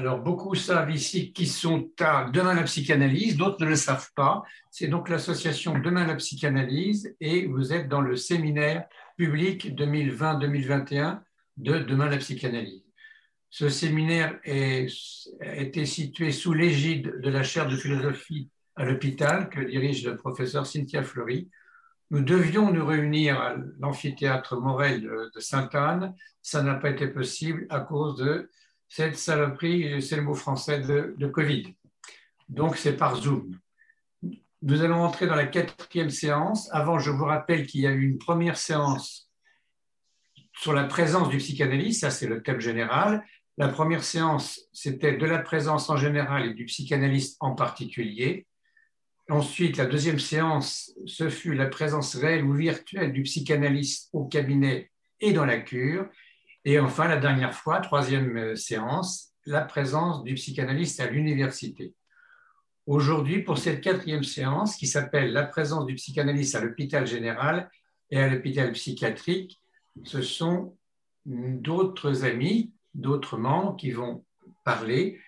[0.00, 4.42] Alors, beaucoup savent ici qui sont à Demain la psychanalyse, d'autres ne le savent pas.
[4.70, 8.86] C'est donc l'association Demain la psychanalyse et vous êtes dans le séminaire
[9.18, 11.20] public 2020-2021
[11.58, 12.82] de Demain la psychanalyse.
[13.50, 14.86] Ce séminaire est,
[15.42, 20.16] a été situé sous l'égide de la chaire de philosophie à l'hôpital que dirige le
[20.16, 21.50] professeur Cynthia Fleury.
[22.10, 26.14] Nous devions nous réunir à l'amphithéâtre Morel de Sainte-Anne.
[26.40, 28.48] Ça n'a pas été possible à cause de
[28.90, 31.74] cette saloperie, c'est le mot français de, Covid.
[32.48, 33.56] Donc, c'est par Zoom.
[34.62, 36.68] Nous allons entrer dans la quatrième séance.
[36.72, 39.30] Avant, je vous rappelle qu'il y a eu une première séance
[40.58, 43.24] sur la présence du psychanalyste, ça c'est le thème général.
[43.56, 48.46] La première séance, c'était de la présence en général et du psychanalyste en particulier.
[49.30, 54.90] Ensuite, la deuxième séance, ce fut la présence réelle ou virtuelle du psychanalyste au cabinet
[55.20, 56.08] et dans la cure.
[56.64, 61.94] Et enfin, la dernière fois, troisième euh, séance, la présence du psychanalyste à l'université.
[62.86, 67.70] Aujourd'hui, pour cette quatrième séance qui s'appelle La présence du psychanalyste à l'hôpital général
[68.10, 69.60] et à l'hôpital psychiatrique,
[70.04, 70.76] ce sont
[71.24, 74.24] d'autres amis, d'autres membres qui vont
[74.64, 75.18] parler.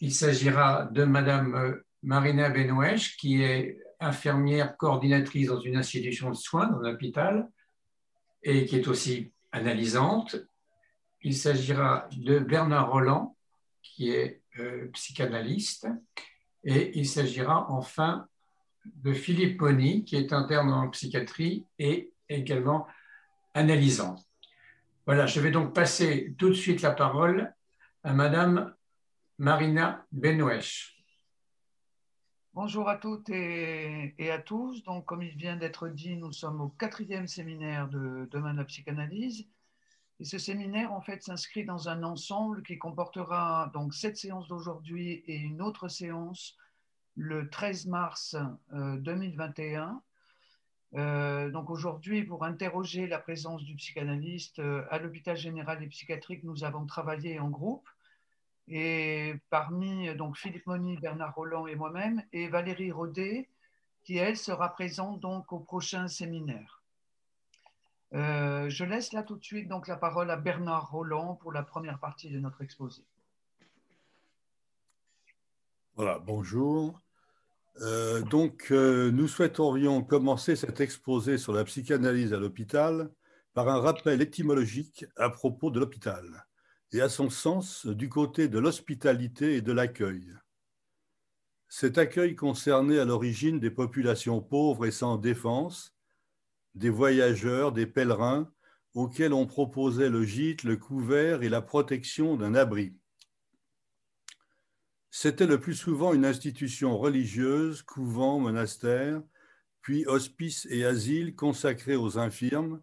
[0.00, 6.36] Il s'agira de Madame euh, Marina Benouèche, qui est infirmière coordinatrice dans une institution de
[6.36, 7.48] soins dans un hôpital
[8.44, 10.36] et qui est aussi analysante
[11.22, 13.36] il s'agira de Bernard Roland,
[13.82, 15.88] qui est euh, psychanalyste,
[16.64, 18.26] et il s'agira enfin
[18.84, 22.86] de Philippe Moni, qui est interne en psychiatrie et également
[23.54, 24.16] analysant.
[25.06, 27.52] Voilà, je vais donc passer tout de suite la parole
[28.04, 28.74] à Madame
[29.38, 30.98] Marina Benouesh.
[32.52, 34.82] Bonjour à toutes et, à tous.
[34.82, 38.64] Donc, comme il vient d'être dit, nous sommes au quatrième séminaire de Demain de la
[38.64, 39.46] psychanalyse.
[40.20, 45.22] Et ce séminaire, en fait, s'inscrit dans un ensemble qui comportera donc cette séance d'aujourd'hui
[45.26, 46.56] et une autre séance
[47.14, 48.36] le 13 mars
[48.72, 50.02] 2021.
[50.94, 55.86] Euh, euh, donc aujourd'hui, pour interroger la présence du psychanalyste euh, à l'hôpital général et
[55.86, 57.88] psychiatrique, nous avons travaillé en groupe.
[58.66, 63.48] Et parmi donc Philippe Moni, Bernard Roland et moi-même, et Valérie Rodet,
[64.02, 66.77] qui elle sera présente donc au prochain séminaire.
[68.14, 71.62] Euh, je laisse là tout de suite donc la parole à Bernard Roland pour la
[71.62, 73.02] première partie de notre exposé.
[75.96, 77.00] Voilà, bonjour.
[77.80, 83.10] Euh, donc, euh, nous souhaiterions commencer cet exposé sur la psychanalyse à l'hôpital
[83.52, 86.46] par un rappel étymologique à propos de l'hôpital
[86.92, 90.34] et à son sens du côté de l'hospitalité et de l'accueil.
[91.68, 95.97] Cet accueil concernait à l'origine des populations pauvres et sans défense,
[96.74, 98.52] des voyageurs, des pèlerins,
[98.94, 102.94] auxquels on proposait le gîte, le couvert et la protection d'un abri.
[105.10, 109.22] C'était le plus souvent une institution religieuse, couvent, monastère,
[109.80, 112.82] puis hospice et asile consacrés aux infirmes,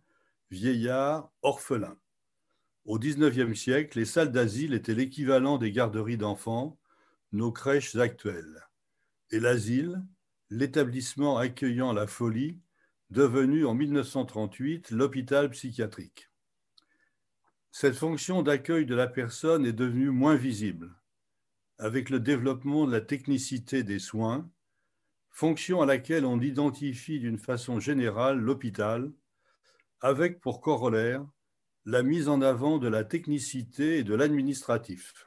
[0.50, 1.98] vieillards, orphelins.
[2.86, 6.80] Au XIXe siècle, les salles d'asile étaient l'équivalent des garderies d'enfants,
[7.32, 8.68] nos crèches actuelles.
[9.32, 10.04] Et l'asile,
[10.50, 12.60] l'établissement accueillant la folie,
[13.16, 16.30] devenu en 1938 l'hôpital psychiatrique.
[17.72, 20.94] Cette fonction d'accueil de la personne est devenue moins visible
[21.78, 24.50] avec le développement de la technicité des soins,
[25.30, 29.10] fonction à laquelle on identifie d'une façon générale l'hôpital,
[30.02, 31.26] avec pour corollaire
[31.86, 35.26] la mise en avant de la technicité et de l'administratif.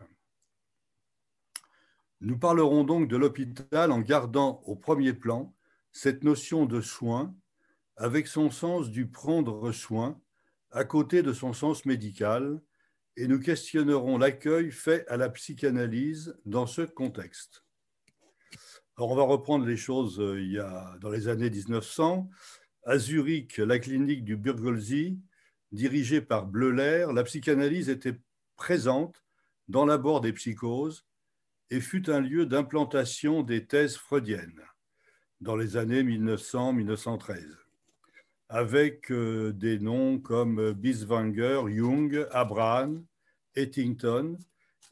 [2.21, 5.55] Nous parlerons donc de l'hôpital en gardant au premier plan
[5.91, 7.35] cette notion de soins
[7.99, 10.21] avec son sens du prendre soin
[10.71, 12.63] à côté de son sens médical,
[13.17, 17.65] et nous questionnerons l'accueil fait à la psychanalyse dans ce contexte.
[18.97, 22.29] Alors on va reprendre les choses euh, il y a, dans les années 1900.
[22.85, 25.19] À Zurich, la clinique du Burgolzi,
[25.73, 28.21] dirigée par Bleuler, la psychanalyse était
[28.57, 29.25] présente
[29.67, 31.05] dans l'abord des psychoses
[31.71, 34.63] et fut un lieu d'implantation des thèses freudiennes
[35.41, 37.68] dans les années 1900-1913
[38.49, 43.05] avec euh, des noms comme Biswanger, Jung, Abraham,
[43.55, 44.39] Ettington,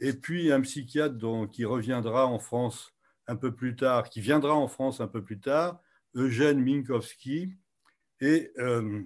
[0.00, 2.92] et puis un psychiatre qui reviendra en France
[3.26, 5.80] un peu plus tard, qui viendra en France un peu plus tard,
[6.14, 7.54] Eugène Minkowski
[8.20, 9.02] et euh,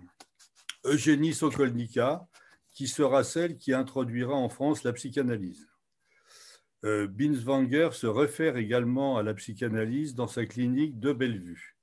[0.85, 2.26] Eugénie Sokolnika,
[2.73, 5.69] qui sera celle qui introduira en France la psychanalyse.
[6.85, 11.76] Euh, Binswanger se réfère également à la psychanalyse dans sa clinique de Bellevue.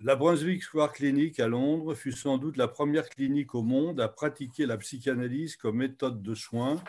[0.00, 4.06] La Brunswick Square Clinic à Londres fut sans doute la première clinique au monde à
[4.06, 6.80] pratiquer la psychanalyse comme méthode de soins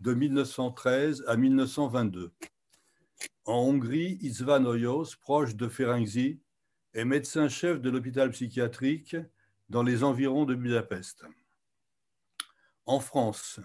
[0.00, 2.30] de 1913 à 1922.
[3.46, 6.40] En Hongrie, István Oyos, proche de Ferenczi,
[6.92, 9.16] est médecin-chef de l'hôpital psychiatrique
[9.70, 11.24] dans les environs de Budapest.
[12.84, 13.60] En France,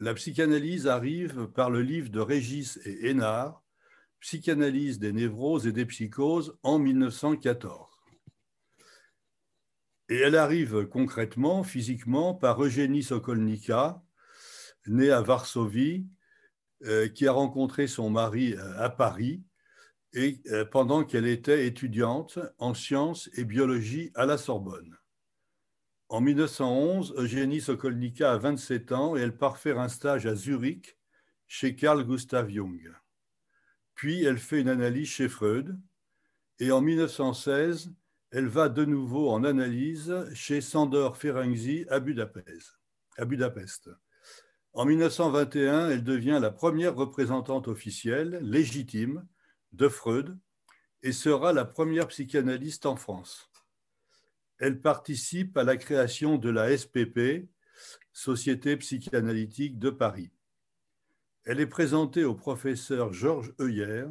[0.00, 3.62] la psychanalyse arrive par le livre de Régis et Hénard,
[4.20, 7.93] Psychanalyse des névroses et des psychoses en 1914.
[10.08, 14.02] Et elle arrive concrètement, physiquement, par Eugénie Sokolnika,
[14.86, 16.06] née à Varsovie,
[16.84, 19.42] euh, qui a rencontré son mari euh, à Paris
[20.12, 24.94] et, euh, pendant qu'elle était étudiante en sciences et biologie à la Sorbonne.
[26.10, 30.98] En 1911, Eugénie Sokolnika a 27 ans et elle part faire un stage à Zurich
[31.46, 32.92] chez Carl Gustav Jung.
[33.94, 35.80] Puis elle fait une analyse chez Freud
[36.58, 37.94] et en 1916,
[38.34, 43.90] elle va de nouveau en analyse chez Sandor Ferenczi à Budapest.
[44.72, 49.24] En 1921, elle devient la première représentante officielle, légitime,
[49.70, 50.36] de Freud
[51.04, 53.52] et sera la première psychanalyste en France.
[54.58, 57.48] Elle participe à la création de la SPP,
[58.12, 60.32] Société psychanalytique de Paris.
[61.44, 64.06] Elle est présentée au professeur Georges Heuyer,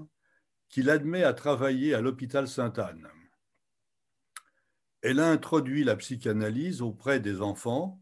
[0.69, 3.09] qui l'admet à travailler à l'hôpital Sainte-Anne.
[5.03, 8.01] Elle a introduit la psychanalyse auprès des enfants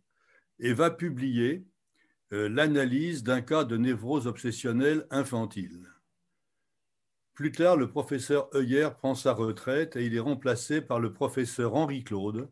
[0.59, 1.65] et va publier
[2.31, 5.89] euh, l'analyse d'un cas de névrose obsessionnelle infantile.
[7.33, 11.73] Plus tard, le professeur Heuyer prend sa retraite et il est remplacé par le professeur
[11.73, 12.51] Henri Claude.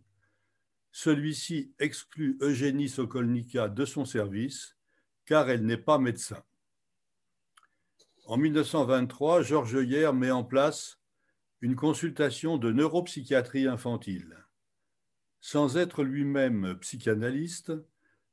[0.92, 4.78] Celui-ci exclut Eugénie Sokolnika de son service
[5.28, 6.44] car elle n'est pas médecin.
[8.26, 10.99] En 1923, Georges Heuyer met en place
[11.62, 14.46] une consultation de neuropsychiatrie infantile.
[15.42, 17.74] Sans être lui-même psychanalyste,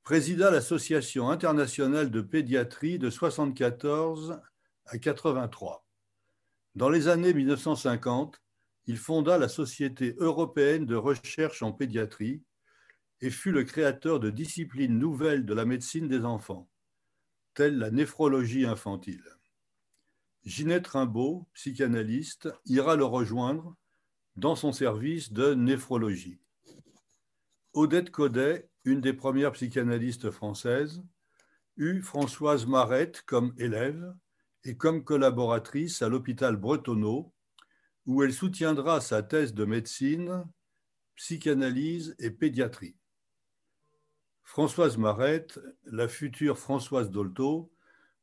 [0.03, 4.41] présida l'Association internationale de pédiatrie de 1974
[4.87, 5.87] à 83.
[6.75, 8.43] Dans les années 1950,
[8.87, 12.43] il fonda la Société européenne de recherche en pédiatrie
[13.21, 16.69] et fut le créateur de disciplines nouvelles de la médecine des enfants,
[17.55, 19.23] telles la néphrologie infantile.
[20.45, 23.77] Ginette Rimbaud, psychanalyste, ira le rejoindre
[24.37, 26.41] dans son service de néphrologie.
[27.75, 31.03] Odette Codet, une des premières psychanalystes françaises,
[31.77, 34.15] eut Françoise Marette comme élève
[34.65, 37.33] et comme collaboratrice à l'hôpital Bretonneau
[38.07, 40.45] où elle soutiendra sa thèse de médecine,
[41.15, 42.97] psychanalyse et pédiatrie.
[44.43, 47.72] Françoise Marette, la future Françoise Dolto,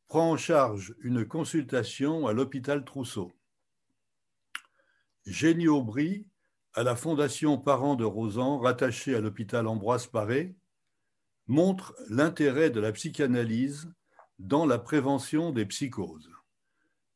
[0.09, 3.31] prend en charge une consultation à l'hôpital Trousseau.
[5.27, 6.25] Génie Aubry,
[6.73, 10.55] à la Fondation Parents de Rosan, rattachée à l'hôpital Ambroise Paré,
[11.45, 13.93] montre l'intérêt de la psychanalyse
[14.39, 16.31] dans la prévention des psychoses.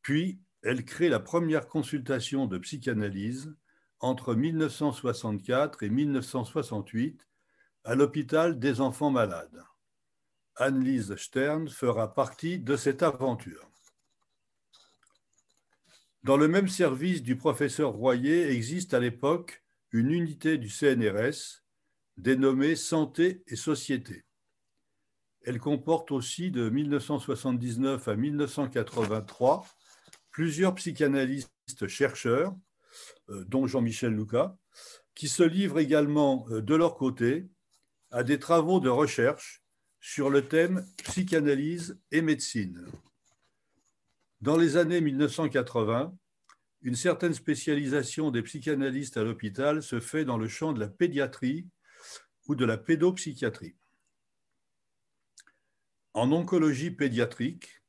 [0.00, 3.56] Puis, elle crée la première consultation de psychanalyse
[3.98, 7.26] entre 1964 et 1968
[7.82, 9.64] à l'hôpital des enfants malades.
[10.56, 13.70] Anne-Lise Stern fera partie de cette aventure.
[16.22, 21.64] Dans le même service du professeur Royer existe à l'époque une unité du CNRS
[22.16, 24.24] dénommée Santé et Société.
[25.42, 29.66] Elle comporte aussi de 1979 à 1983
[30.30, 32.54] plusieurs psychanalystes chercheurs,
[33.28, 34.56] euh, dont Jean-Michel Lucas,
[35.14, 37.48] qui se livrent également euh, de leur côté
[38.10, 39.63] à des travaux de recherche
[40.06, 42.84] sur le thème psychanalyse et médecine.
[44.42, 46.14] Dans les années 1980,
[46.82, 51.66] une certaine spécialisation des psychanalystes à l'hôpital se fait dans le champ de la pédiatrie
[52.46, 53.76] ou de la pédopsychiatrie.
[56.12, 57.80] En oncologie pédiatrique,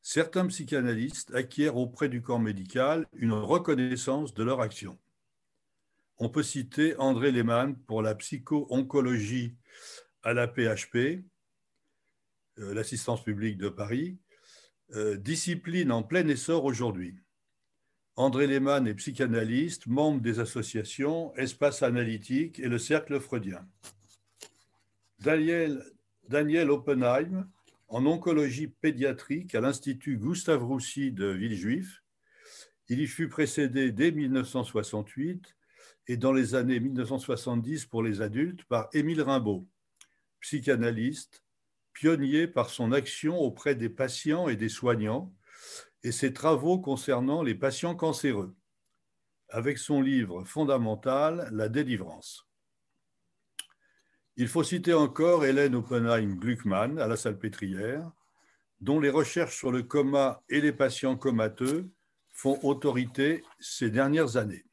[0.00, 4.98] certains psychanalystes acquièrent auprès du corps médical une reconnaissance de leur action.
[6.18, 9.54] On peut citer André Lehmann pour la psycho-oncologie
[10.24, 11.22] à la PHP,
[12.56, 14.18] l'assistance publique de Paris,
[14.94, 17.16] euh, discipline en plein essor aujourd'hui.
[18.16, 23.66] André Lehmann est psychanalyste, membre des associations Espace Analytique et le Cercle Freudien.
[25.18, 25.82] Daniel,
[26.28, 27.48] Daniel Oppenheim,
[27.88, 32.02] en oncologie pédiatrique à l'Institut Gustave Roussy de Villejuif.
[32.88, 35.54] Il y fut précédé dès 1968
[36.08, 39.66] et dans les années 1970 pour les adultes par Émile Rimbaud,
[40.40, 41.41] psychanalyste,
[41.92, 45.34] pionnier par son action auprès des patients et des soignants
[46.02, 48.54] et ses travaux concernant les patients cancéreux,
[49.48, 52.48] avec son livre fondamental La délivrance.
[54.36, 58.10] Il faut citer encore Hélène Oppenheim-Gluckmann à la Salpêtrière,
[58.80, 61.90] dont les recherches sur le coma et les patients comateux
[62.32, 64.64] font autorité ces dernières années.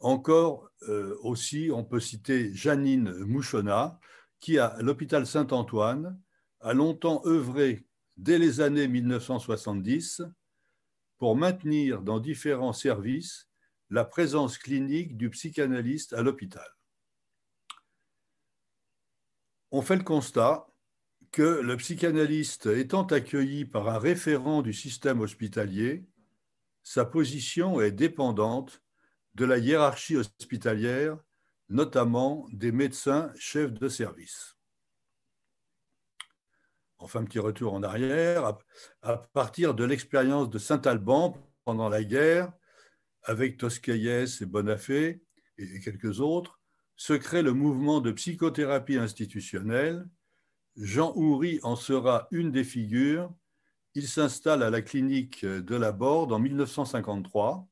[0.00, 3.98] Encore euh, aussi, on peut citer Janine Mouchona,
[4.40, 6.20] qui, à l'hôpital Saint-Antoine,
[6.60, 10.22] a longtemps œuvré dès les années 1970
[11.18, 13.48] pour maintenir dans différents services
[13.90, 16.66] la présence clinique du psychanalyste à l'hôpital.
[19.70, 20.66] On fait le constat
[21.30, 26.06] que le psychanalyste étant accueilli par un référent du système hospitalier,
[26.82, 28.82] sa position est dépendante
[29.34, 31.18] de la hiérarchie hospitalière,
[31.68, 34.56] notamment des médecins chefs de service.
[36.98, 38.58] Enfin, petit retour en arrière,
[39.02, 42.52] à partir de l'expérience de Saint-Alban pendant la guerre,
[43.22, 45.22] avec Toscaïès et Bonafé
[45.58, 46.60] et quelques autres,
[46.96, 50.08] se crée le mouvement de psychothérapie institutionnelle.
[50.76, 53.32] Jean Houry en sera une des figures.
[53.94, 57.68] Il s'installe à la clinique de la Borde en 1953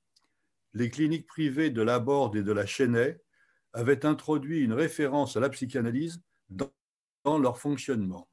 [0.75, 3.19] les cliniques privées de la Borde et de la Chênaie
[3.77, 6.73] avaient introduit une référence à la psychanalyse dans,
[7.27, 8.29] leur fonctionnement.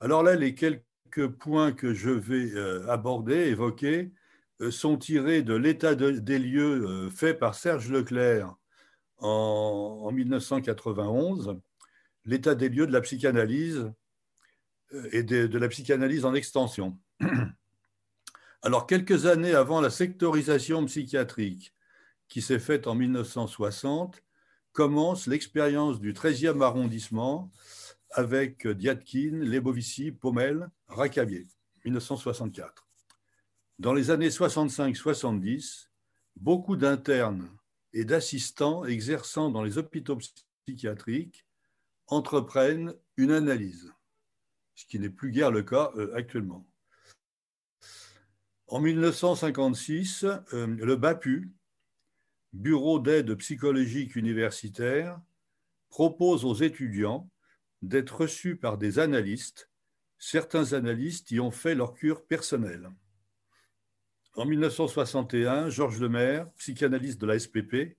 [0.00, 4.12] Alors là, les quelques points que je vais euh, aborder, évoquer,
[4.60, 8.54] euh, sont tirés de l'état des lieux euh, fait par Serge Leclerc
[9.18, 11.56] en, 1991,
[12.24, 13.90] l'état des lieux de la psychanalyse
[15.12, 16.98] et de la psychanalyse en extension.
[18.62, 21.72] Alors, quelques années avant la sectorisation psychiatrique
[22.28, 24.22] qui s'est faite en 1960,
[24.72, 27.50] commence l'expérience du 13e arrondissement
[28.10, 31.46] avec Diatkin, Lebovici, Pommel, Racavier,
[31.84, 32.86] 1964.
[33.78, 35.88] Dans les années 65-70,
[36.36, 37.50] beaucoup d'internes
[37.92, 40.18] et d'assistants exerçant dans les hôpitaux
[40.66, 41.46] psychiatriques
[42.06, 43.92] entreprennent une analyse,
[44.74, 46.66] ce qui n'est plus guère le cas euh, actuellement.
[48.66, 51.52] En 1956, euh, le BAPU,
[52.52, 55.20] Bureau d'aide psychologique universitaire,
[55.88, 57.30] propose aux étudiants
[57.82, 59.70] d'être reçus par des analystes.
[60.18, 62.90] Certains analystes y ont fait leur cure personnelle.
[64.34, 67.98] En 1961, Georges Lemaire, psychanalyste de la SPP,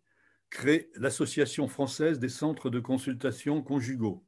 [0.50, 4.25] crée l'Association française des centres de consultation conjugaux,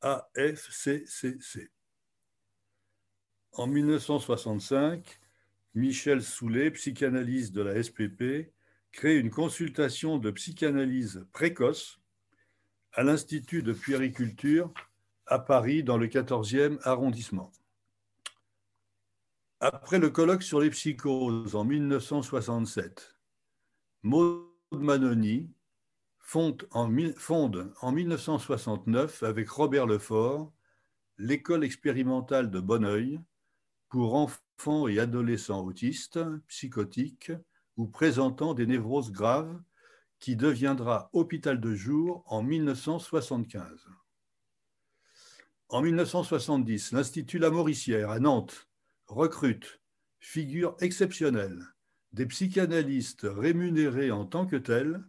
[0.00, 1.70] AFCCC.
[3.52, 5.20] En 1965,
[5.74, 8.52] Michel Soulet, psychanalyste de la SPP,
[8.92, 12.00] crée une consultation de psychanalyse précoce
[12.92, 14.72] à l'Institut de puériculture
[15.26, 17.52] à Paris dans le 14e arrondissement.
[19.60, 23.16] Après le colloque sur les psychoses en 1967,
[24.02, 25.50] Maud Manoni
[26.18, 30.52] fonde en, fonde en 1969 avec Robert Lefort
[31.18, 33.20] l'école expérimentale de Bonneuil
[33.88, 36.18] pour enfants et adolescents autistes,
[36.48, 37.32] psychotiques
[37.86, 39.60] présentant des névroses graves,
[40.18, 43.88] qui deviendra hôpital de jour en 1975.
[45.70, 48.68] En 1970, l'Institut La Mauricière à Nantes
[49.06, 49.80] recrute,
[50.18, 51.64] figure exceptionnelle,
[52.12, 55.02] des psychanalystes rémunérés en tant que tels.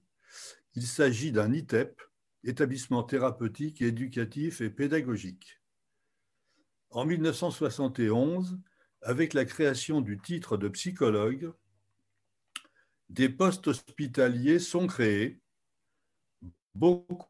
[0.75, 2.01] Il s'agit d'un ITEP,
[2.44, 5.60] établissement thérapeutique, éducatif et pédagogique.
[6.92, 8.60] En 1971,
[9.01, 11.51] avec la création du titre de psychologue,
[13.12, 15.41] des postes hospitaliers sont créés.
[16.74, 17.27] Beaucoup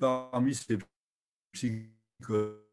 [0.00, 0.78] parmi ces
[1.52, 2.66] psychologues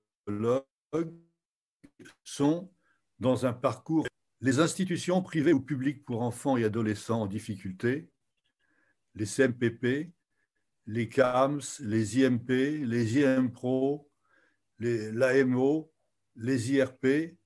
[2.24, 2.74] sont
[3.20, 4.08] dans un parcours.
[4.42, 8.10] Les institutions privées ou publiques pour enfants et adolescents en difficulté
[9.16, 10.12] les CMPP,
[10.88, 14.10] les CAMS, les IMP, les IMPRO,
[14.80, 15.94] l'AMO,
[16.36, 17.38] les IRP,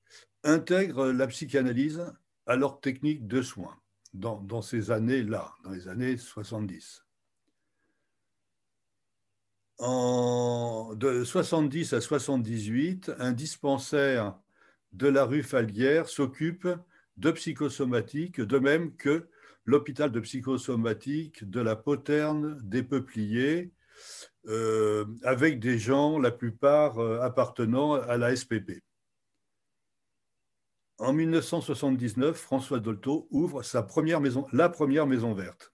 [0.43, 2.01] intègrent la psychanalyse
[2.47, 3.77] à leur technique de soins
[4.13, 7.05] dans, ces années-là, dans les années 70.
[9.79, 14.39] En, de 70 à 78, un dispensaire
[14.93, 16.67] de la rue Falguière s'occupe
[17.17, 19.27] de psychosomatique, de même que
[19.65, 23.71] l'hôpital de psychosomatique de la Poterne des Peupliers,
[24.47, 28.81] euh, avec des gens, la plupart euh, appartenant à la SPP.
[30.99, 35.71] En 1979, François Dolto ouvre sa première maison, la première maison verte.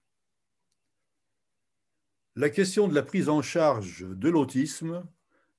[2.36, 5.06] La question de la prise en charge de l'autisme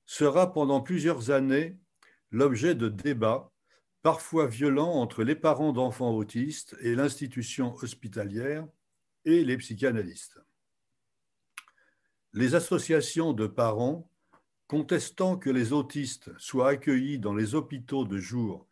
[0.04, 1.76] sera pendant plusieurs années
[2.30, 3.50] l'objet de débats
[4.02, 8.68] parfois violents entre les parents d'enfants autistes et l'institution hospitalière
[9.24, 10.38] et les psychanalystes.
[12.34, 14.08] Les associations de parents
[14.68, 18.68] contestant que les autistes soient accueillis dans les hôpitaux de jour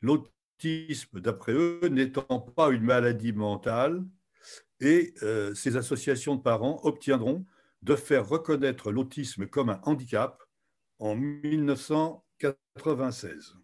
[0.00, 4.04] l'autisme, d'après eux, n'étant pas une maladie mentale,
[4.80, 7.44] et euh, ces associations de parents obtiendront
[7.82, 10.42] de faire reconnaître l'autisme comme un handicap
[10.98, 13.56] en 1996.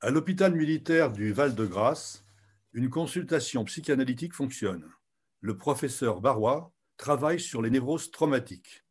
[0.00, 2.24] À l'hôpital militaire du Val-de-Grâce,
[2.72, 4.90] une consultation psychanalytique fonctionne.
[5.40, 8.86] Le professeur Barrois travaille sur les névroses traumatiques.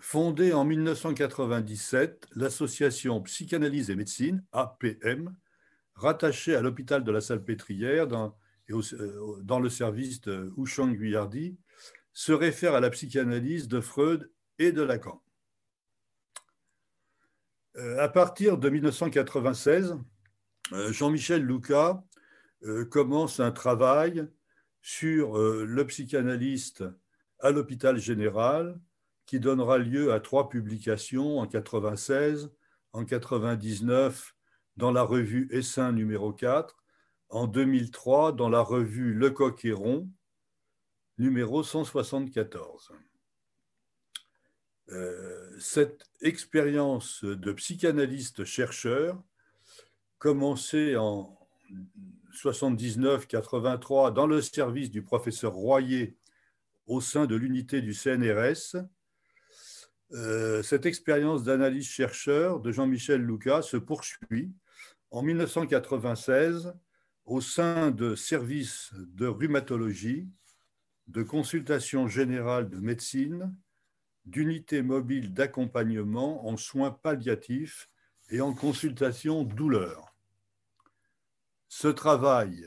[0.00, 5.36] Fondée en 1997, l'association Psychanalyse et Médecine, APM,
[5.98, 8.36] rattachée à l'hôpital de la Salpêtrière dans,
[8.70, 11.58] euh, dans le service de Houchang Guyardi,
[12.12, 15.22] se réfère à la psychanalyse de Freud et de Lacan.
[17.76, 19.96] Euh, à partir de 1996,
[20.72, 22.02] euh, Jean-Michel Louca
[22.64, 24.26] euh, commence un travail
[24.82, 26.84] sur le psychanalyste
[27.40, 28.80] à l'hôpital général
[29.26, 32.50] qui donnera lieu à trois publications en 96,
[32.92, 34.34] en 99
[34.78, 36.76] dans la revue Essin numéro 4,
[37.30, 40.08] en 2003 dans la revue Le Coq et Rond
[41.18, 42.92] numéro 174.
[44.90, 49.20] Euh, cette expérience de psychanalyste-chercheur,
[50.18, 51.36] commencée en
[52.32, 56.16] 79-83 dans le service du professeur Royer
[56.86, 58.76] au sein de l'unité du CNRS,
[60.12, 64.52] euh, cette expérience d'analyse-chercheur de Jean-Michel Louca se poursuit
[65.10, 66.74] en 1996
[67.24, 70.28] au sein de services de rhumatologie,
[71.06, 73.54] de consultation générale de médecine,
[74.24, 77.88] d'unités mobiles d'accompagnement en soins palliatifs
[78.30, 80.14] et en consultation douleur.
[81.68, 82.66] Ce travail,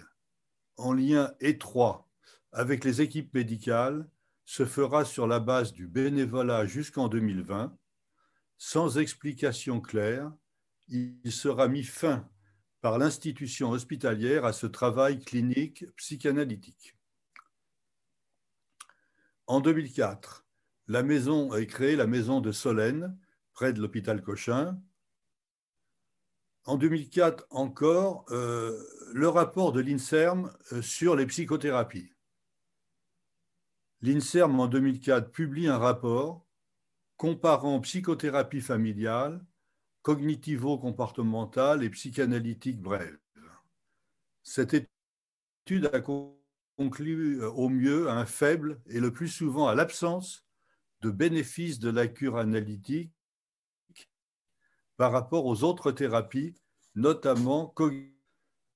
[0.78, 2.08] en lien étroit
[2.52, 4.08] avec les équipes médicales,
[4.46, 7.78] se fera sur la base du bénévolat jusqu'en 2020.
[8.58, 10.32] sans explication claire,
[10.92, 12.30] il sera mis fin
[12.82, 16.98] par l'institution hospitalière à ce travail clinique psychanalytique.
[19.48, 20.46] En 2004,
[20.88, 23.18] la maison est créée la maison de Solène,
[23.54, 24.82] près de l'hôpital Cochin.
[26.66, 28.78] En 2004 encore, euh,
[29.14, 32.14] le rapport de l'INSERM euh, sur les psychothérapies.
[34.02, 36.46] L'INSERM en 2004 publie un rapport
[37.18, 39.46] comparant psychothérapie familiale
[40.02, 43.18] cognitivo-comportementale et psychanalytique brève.
[44.44, 49.76] Cette étude a conclu euh, au mieux à un faible et le plus souvent à
[49.76, 50.46] l'absence
[51.02, 53.12] de bénéfices de la cure analytique
[54.98, 56.56] par rapport aux autres thérapies,
[56.96, 58.14] notamment cognitive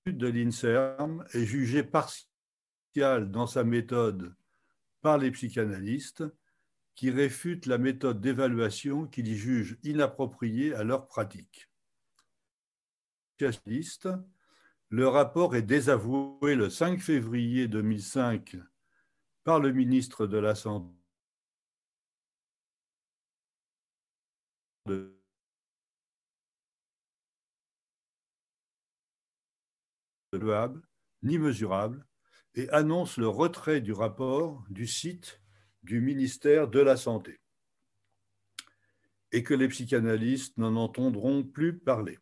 [0.08, 4.36] de l'INSERM est jugée partiale dans sa méthode
[5.02, 6.24] par les psychanalystes
[6.96, 11.70] qui réfutent la méthode d'évaluation qu'ils jugent inappropriée à leur pratique.
[14.90, 18.58] Le rapport est désavoué le 5 février 2005
[19.44, 20.96] par le ministre de la Santé
[31.24, 32.06] ni mesurable
[32.56, 35.42] et annonce le retrait du rapport du site
[35.86, 37.40] du ministère de la Santé
[39.32, 42.18] et que les psychanalystes n'en entendront plus parler.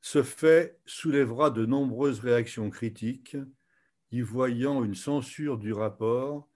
[0.00, 3.36] Ce fait soulèvera de nombreuses réactions critiques,
[4.10, 6.48] y voyant une censure du rapport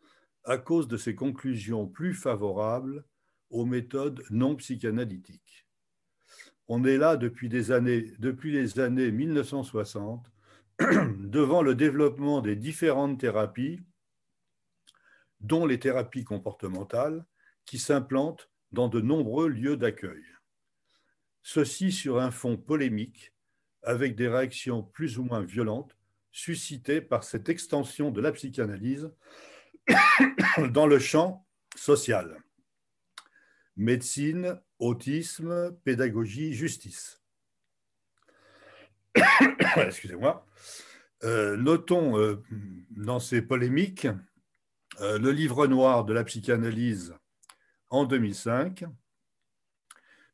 [0.44, 3.04] à cause de ses conclusions plus favorables
[3.50, 5.66] aux méthodes non psychanalytiques.
[6.68, 10.30] On est là depuis, des années, les années 1960
[11.18, 13.80] devant le développement des différentes thérapies
[15.40, 17.24] dont les thérapies comportementales,
[17.64, 20.24] qui s'implantent dans de nombreux lieux d'accueil.
[21.42, 23.33] Ceci sur un fond polémique,
[23.83, 25.96] avec des réactions plus ou moins violentes
[26.33, 29.11] suscitées par cette extension de la psychanalyse
[30.72, 31.46] dans le champ
[31.77, 32.42] social.
[33.77, 37.22] Médecine, autisme, pédagogie, justice.
[39.77, 40.46] Excusez-moi.
[41.24, 42.42] Euh, notons euh,
[42.90, 44.07] dans ces polémiques
[45.00, 47.14] euh, le livre noir de la psychanalyse
[47.90, 48.84] en 2005,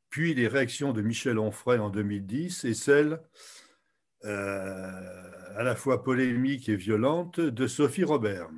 [0.09, 3.21] puis les réactions de Michel Onfray en 2010 et celles
[4.25, 8.49] euh, à la fois polémiques et violentes de Sophie Robert.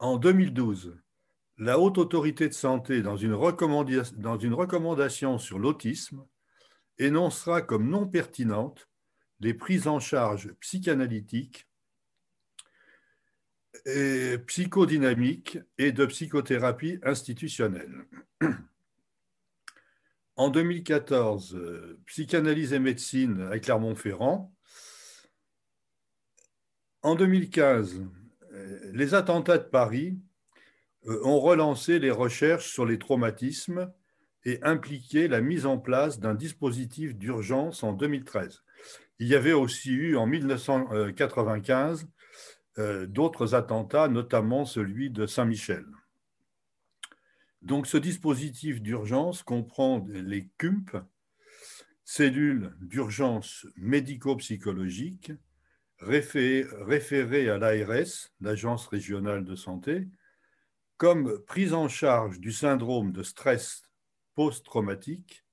[0.00, 0.98] En 2012,
[1.58, 3.36] la Haute Autorité de Santé, dans une,
[4.16, 6.26] dans une recommandation sur l'autisme,
[6.98, 8.88] énoncera comme non pertinentes
[9.38, 11.67] les prises en charge psychanalytiques
[14.46, 18.04] psychodynamique et de psychothérapie institutionnelle.
[20.38, 24.54] En 2014, euh, Psychanalyse et médecine à Clermont-Ferrand.
[27.02, 28.06] En 2015,
[28.52, 30.16] euh, les attentats de Paris
[31.06, 33.92] euh, ont relancé les recherches sur les traumatismes
[34.44, 38.62] et impliqué la mise en place d'un dispositif d'urgence en 2013.
[39.18, 42.06] Il y avait aussi eu en 1995 euh,
[42.78, 45.84] d'autres attentats, notamment celui de Saint-Michel.
[47.60, 50.96] Donc ce dispositif d'urgence comprend les CUMP,
[52.04, 55.32] cellules d'urgence médico-psychologique,
[55.98, 60.06] référées à l'ARS, l'Agence régionale de santé,
[60.96, 63.82] comme prise en charge du syndrome de stress
[64.34, 65.44] post-traumatique,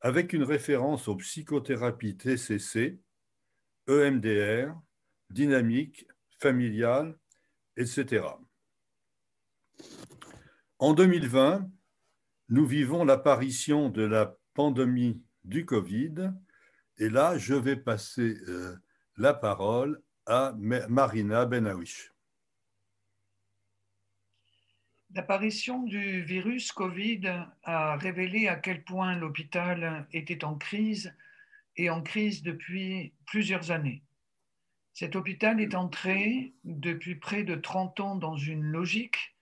[0.00, 2.98] avec une référence aux psychothérapies TCC,
[3.88, 4.74] EMDR,
[5.30, 6.06] dynamique,
[6.38, 7.18] familiale,
[7.76, 8.26] etc.
[10.78, 11.70] En 2020,
[12.48, 16.32] nous vivons l'apparition de la pandémie du Covid.
[16.98, 18.76] Et là, je vais passer euh,
[19.16, 22.12] la parole à Marina Benawish.
[25.14, 31.14] L'apparition du virus Covid a révélé à quel point l'hôpital était en crise
[31.76, 34.02] et en crise depuis plusieurs années.
[34.98, 39.36] Cet hôpital est entré depuis près de 30 ans dans une logique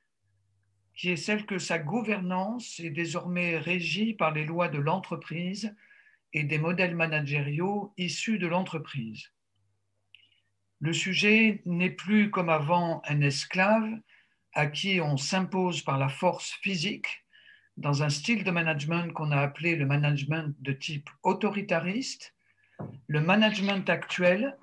[0.96, 5.72] qui est celle que sa gouvernance est désormais régie par les lois de l'entreprise
[6.32, 9.30] et des modèles managériaux issus de l'entreprise.
[10.80, 13.88] Le sujet n'est plus comme avant un esclave
[14.54, 17.24] à qui on s'impose par la force physique
[17.76, 22.34] dans un style de management qu'on a appelé le management de type autoritariste.
[23.06, 24.56] Le management actuel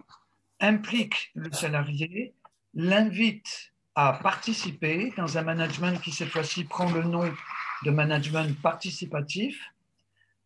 [0.62, 2.34] implique le salarié,
[2.74, 7.30] l'invite à participer dans un management qui cette fois-ci prend le nom
[7.84, 9.62] de management participatif,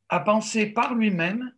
[0.10, 1.51] à penser par lui-même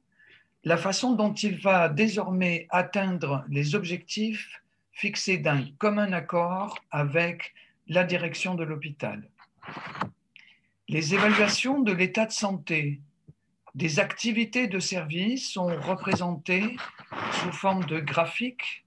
[0.63, 7.53] la façon dont il va désormais atteindre les objectifs fixés d'un commun accord avec
[7.87, 9.29] la direction de l'hôpital.
[10.89, 13.01] Les évaluations de l'état de santé
[13.77, 16.75] des activités de service sont représentées
[17.31, 18.83] sous forme de graphiques,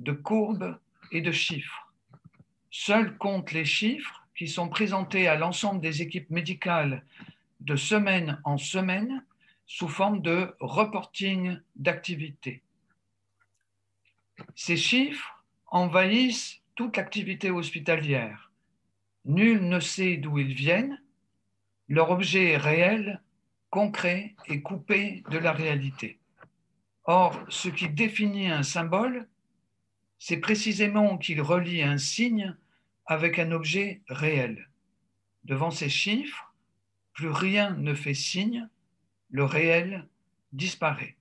[0.00, 0.76] de courbes
[1.12, 1.92] et de chiffres.
[2.68, 7.04] Seuls comptent les chiffres qui sont présentés à l'ensemble des équipes médicales
[7.60, 9.24] de semaine en semaine
[9.68, 12.62] sous forme de reporting d'activité.
[14.56, 18.50] Ces chiffres envahissent toute l'activité hospitalière.
[19.24, 21.00] Nul ne sait d'où ils viennent.
[21.86, 23.22] Leur objet est réel,
[23.72, 26.18] concret et coupé de la réalité.
[27.04, 29.26] Or, ce qui définit un symbole,
[30.18, 32.54] c'est précisément qu'il relie un signe
[33.06, 34.68] avec un objet réel.
[35.44, 36.52] Devant ces chiffres,
[37.14, 38.68] plus rien ne fait signe,
[39.30, 40.06] le réel
[40.52, 41.16] disparaît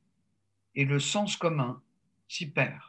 [0.76, 1.82] et le sens commun
[2.28, 2.82] s'y perd.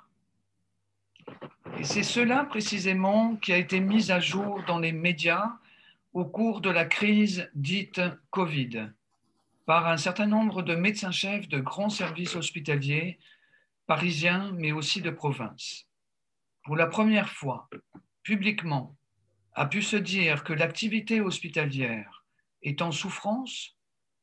[1.79, 5.53] Et c'est cela précisément qui a été mis à jour dans les médias
[6.15, 8.91] au cours de la crise dite Covid
[9.73, 13.19] par un certain nombre de médecins-chefs de grands services hospitaliers
[13.87, 15.87] parisiens, mais aussi de province.
[16.63, 17.71] Pour la première fois,
[18.23, 18.95] publiquement,
[19.55, 22.27] a pu se dire que l'activité hospitalière
[22.61, 23.75] est en souffrance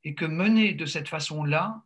[0.03, 1.81] et que menée de cette façon-là,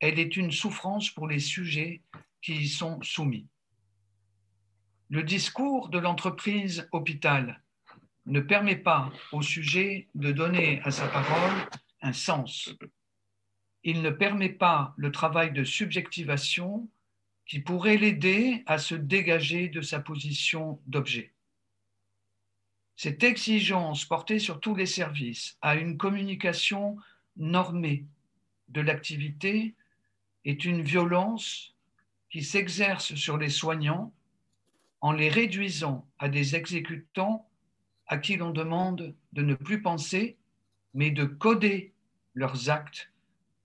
[0.00, 2.02] elle est une souffrance pour les sujets
[2.42, 3.48] qui y sont soumis.
[5.08, 7.62] Le discours de l'entreprise hôpital
[8.26, 11.66] ne permet pas au sujet de donner à sa parole
[12.02, 12.76] un sens.
[13.88, 16.88] Il ne permet pas le travail de subjectivation
[17.46, 21.32] qui pourrait l'aider à se dégager de sa position d'objet.
[22.96, 26.96] Cette exigence portée sur tous les services à une communication
[27.36, 28.06] normée
[28.70, 29.76] de l'activité
[30.44, 31.76] est une violence
[32.28, 34.12] qui s'exerce sur les soignants
[35.00, 37.48] en les réduisant à des exécutants
[38.08, 40.38] à qui l'on demande de ne plus penser,
[40.92, 41.94] mais de coder
[42.34, 43.12] leurs actes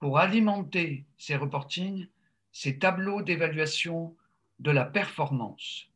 [0.02, 2.08] pour alimenter ces reportings,
[2.52, 4.18] ces tableaux d'évaluation
[4.60, 5.88] de la performance.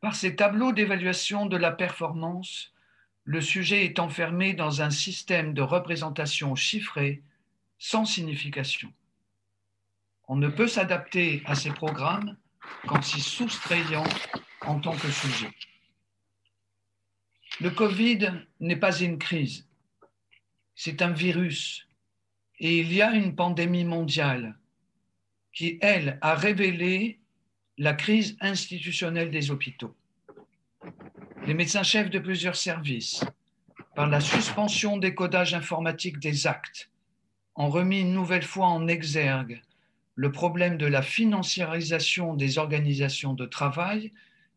[0.00, 2.72] Par ces tableaux d'évaluation de la performance,
[3.24, 7.22] le sujet est enfermé dans un système de représentation chiffrée
[7.76, 8.92] sans signification.
[10.28, 12.36] On ne peut s'adapter à ces programmes
[12.86, 14.04] qu'en s'y soustrayant
[14.60, 15.50] en tant que sujet.
[17.60, 19.66] Le Covid n'est pas une crise,
[20.74, 21.86] c'est un virus.
[22.58, 24.58] Et il y a une pandémie mondiale
[25.52, 27.20] qui, elle, a révélé
[27.78, 29.94] la crise institutionnelle des hôpitaux.
[31.46, 33.24] Les médecins-chefs de plusieurs services,
[33.94, 36.90] par la suspension des codages informatiques des actes,
[37.54, 39.60] ont remis une nouvelle fois en exergue
[40.14, 44.12] le problème de la financiarisation des organisations de travail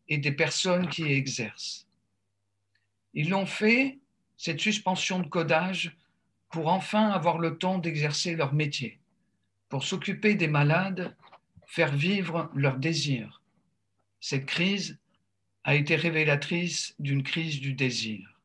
[0.08, 1.86] et des personnes qui y exercent.
[3.14, 3.98] Ils l'ont fait,
[4.36, 5.96] cette suspension de codage,
[6.50, 8.98] pour enfin avoir le temps d'exercer leur métier,
[9.68, 11.16] pour s'occuper des malades,
[11.66, 13.42] faire vivre leurs désirs.
[14.20, 14.98] Cette crise
[15.64, 18.40] a été révélatrice d'une crise du désir.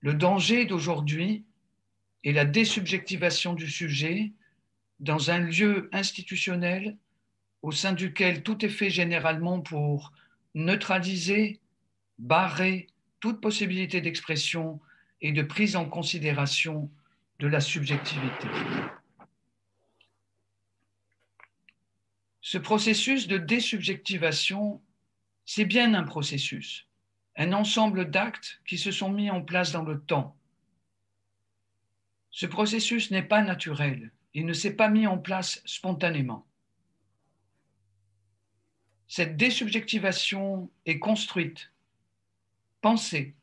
[0.00, 1.44] Le danger d'aujourd'hui
[2.24, 4.32] est la désubjectivation du sujet
[5.00, 6.96] dans un lieu institutionnel
[7.62, 10.12] au sein duquel tout est fait généralement pour
[10.54, 11.60] neutraliser,
[12.18, 12.88] barrer
[13.20, 14.80] toute possibilité d'expression
[15.22, 16.90] et de prise en considération
[17.38, 18.48] de la subjectivité.
[22.40, 24.82] Ce processus de désubjectivation,
[25.46, 26.88] c'est bien un processus,
[27.36, 30.36] un ensemble d'actes qui se sont mis en place dans le temps.
[32.30, 36.46] Ce processus n'est pas naturel, il ne s'est pas mis en place spontanément.
[39.06, 41.70] Cette désubjectivation est construite,
[42.80, 43.36] pensée,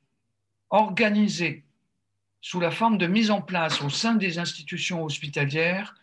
[0.71, 1.63] organisée
[2.41, 5.95] sous la forme de mise en place au sein des institutions hospitalières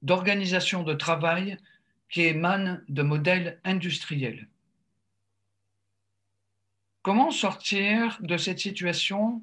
[0.00, 1.58] d'organisations de travail
[2.08, 4.48] qui émanent de modèles industriels.
[7.02, 9.42] Comment sortir de cette situation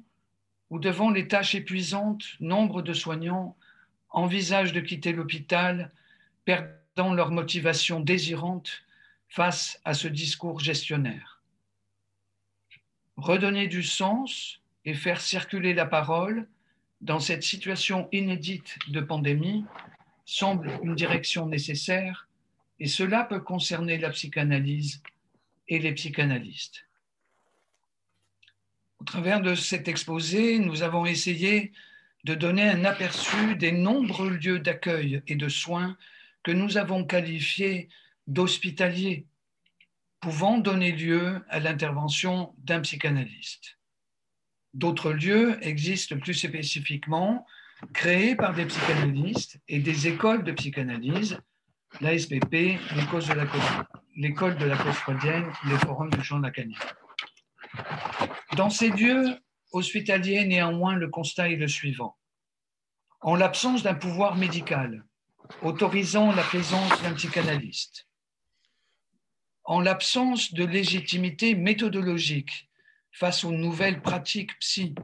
[0.70, 3.56] où devant les tâches épuisantes, nombre de soignants
[4.10, 5.92] envisagent de quitter l'hôpital,
[6.44, 8.82] perdant leur motivation désirante
[9.28, 11.42] face à ce discours gestionnaire?
[13.16, 16.48] Redonner du sens et faire circuler la parole
[17.00, 19.64] dans cette situation inédite de pandémie
[20.24, 22.28] semble une direction nécessaire
[22.78, 25.02] et cela peut concerner la psychanalyse
[25.68, 26.86] et les psychanalystes.
[29.00, 31.72] Au travers de cet exposé, nous avons essayé
[32.24, 35.96] de donner un aperçu des nombreux lieux d'accueil et de soins
[36.42, 37.88] que nous avons qualifiés
[38.26, 39.26] d'hospitaliers,
[40.20, 43.79] pouvant donner lieu à l'intervention d'un psychanalyste.
[44.74, 47.46] D'autres lieux existent plus spécifiquement,
[47.92, 51.38] créés par des psychanalystes et des écoles de psychanalyse,
[52.00, 52.78] l'ASPP,
[54.16, 56.78] l'école de la cause freudienne, les forums du champ lacanien.
[58.56, 59.38] Dans ces lieux
[59.72, 62.16] hospitaliers, néanmoins, le constat est le suivant.
[63.20, 65.04] En l'absence d'un pouvoir médical
[65.62, 68.06] autorisant la présence d'un psychanalyste,
[69.64, 72.69] en l'absence de légitimité méthodologique
[73.12, 74.94] face aux nouvelles pratiques psy,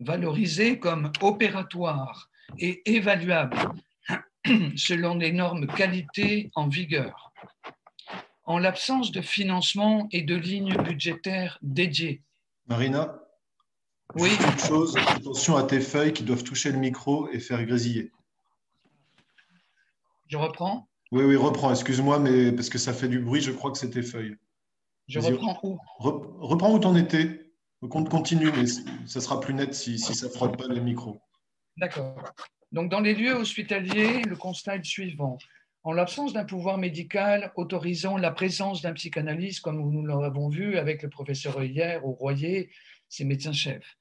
[0.00, 3.58] valorisées comme opératoires et évaluables
[4.76, 7.32] selon les normes qualité en vigueur,
[8.44, 12.22] en l'absence de financement et de lignes budgétaires dédiées.
[12.66, 13.20] Marina
[14.14, 14.30] Oui.
[14.40, 18.10] Une chose, attention à tes feuilles qui doivent toucher le micro et faire grésiller.
[20.26, 20.88] Je reprends?
[21.12, 21.70] Oui, oui, reprends.
[21.70, 24.36] Excuse-moi, mais parce que ça fait du bruit, je crois que c'est tes feuilles.
[25.06, 25.78] Je reprends où?
[25.98, 26.94] Reprends où tu en
[27.82, 27.96] étais.
[27.96, 28.66] On continue, mais
[29.06, 31.20] ça sera plus net si, ça ne frotte pas les micros.
[31.76, 32.32] D'accord.
[32.70, 35.38] Donc, dans les lieux hospitaliers, le constat est le suivant.
[35.84, 41.02] En l'absence d'un pouvoir médical autorisant la présence d'un psychanalyste, comme nous l'avons vu avec
[41.02, 42.70] le professeur hier au Royer,
[43.08, 43.96] ses médecins-chefs,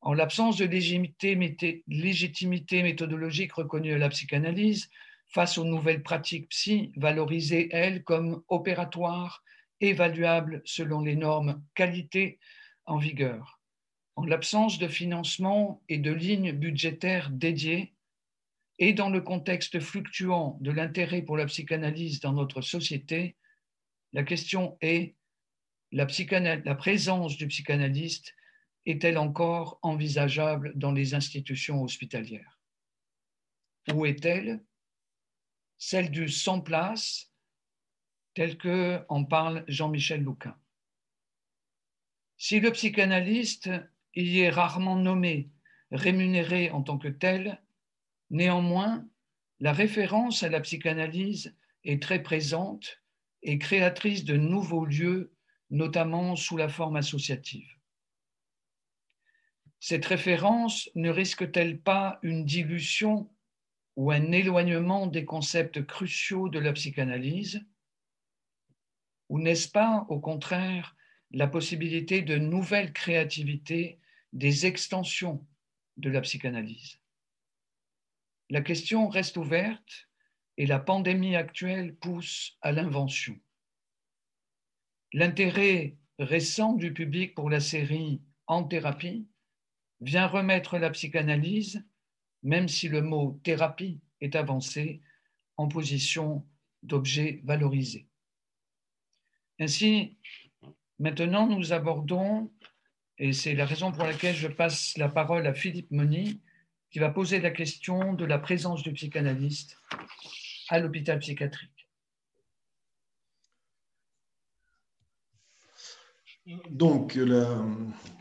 [0.00, 4.90] en l'absence de légitimité méthodologique reconnue à la psychanalyse,
[5.28, 9.44] face aux nouvelles pratiques psy, valorisées, elles, comme opératoires,
[9.80, 12.38] évaluables selon les normes qualité
[12.86, 13.60] en vigueur.
[14.16, 17.94] En l'absence de financement et de lignes budgétaires dédiées,
[18.78, 23.36] et dans le contexte fluctuant de l'intérêt pour la psychanalyse dans notre société,
[24.12, 25.14] la question est,
[25.92, 26.06] la,
[26.74, 28.34] présence du psychanalyste
[28.86, 32.58] est-elle encore envisageable dans les institutions hospitalières?
[33.92, 34.64] Où est-elle?
[35.76, 37.32] Celle du sans place,
[38.34, 40.56] tel que en parle Jean-Michel Louquin.
[42.42, 43.68] Si le psychanalyste
[44.14, 45.50] y est rarement nommé,
[45.90, 47.62] rémunéré en tant que tel,
[48.30, 49.06] néanmoins,
[49.58, 53.02] la référence à la psychanalyse est très présente
[53.42, 55.34] et créatrice de nouveaux lieux,
[55.68, 57.76] notamment sous la forme associative.
[59.78, 63.30] Cette référence ne risque-t-elle pas une dilution
[63.96, 67.62] ou un éloignement des concepts cruciaux de la psychanalyse?
[69.28, 70.96] Ou n'est-ce pas, au contraire,
[71.30, 73.98] la possibilité de nouvelles créativités,
[74.32, 75.46] des extensions
[75.96, 76.98] de la psychanalyse.
[78.48, 80.08] La question reste ouverte
[80.56, 83.38] et la pandémie actuelle pousse à l'invention.
[85.12, 89.28] L'intérêt récent du public pour la série En thérapie
[90.00, 91.84] vient remettre la psychanalyse,
[92.42, 95.00] même si le mot thérapie est avancé,
[95.56, 96.46] en position
[96.82, 98.06] d'objet valorisé.
[99.58, 100.16] Ainsi,
[101.00, 102.52] Maintenant, nous abordons,
[103.16, 106.42] et c'est la raison pour laquelle je passe la parole à Philippe Moni,
[106.90, 109.78] qui va poser la question de la présence du psychanalyste
[110.68, 111.88] à l'hôpital psychiatrique.
[116.68, 117.18] Donc,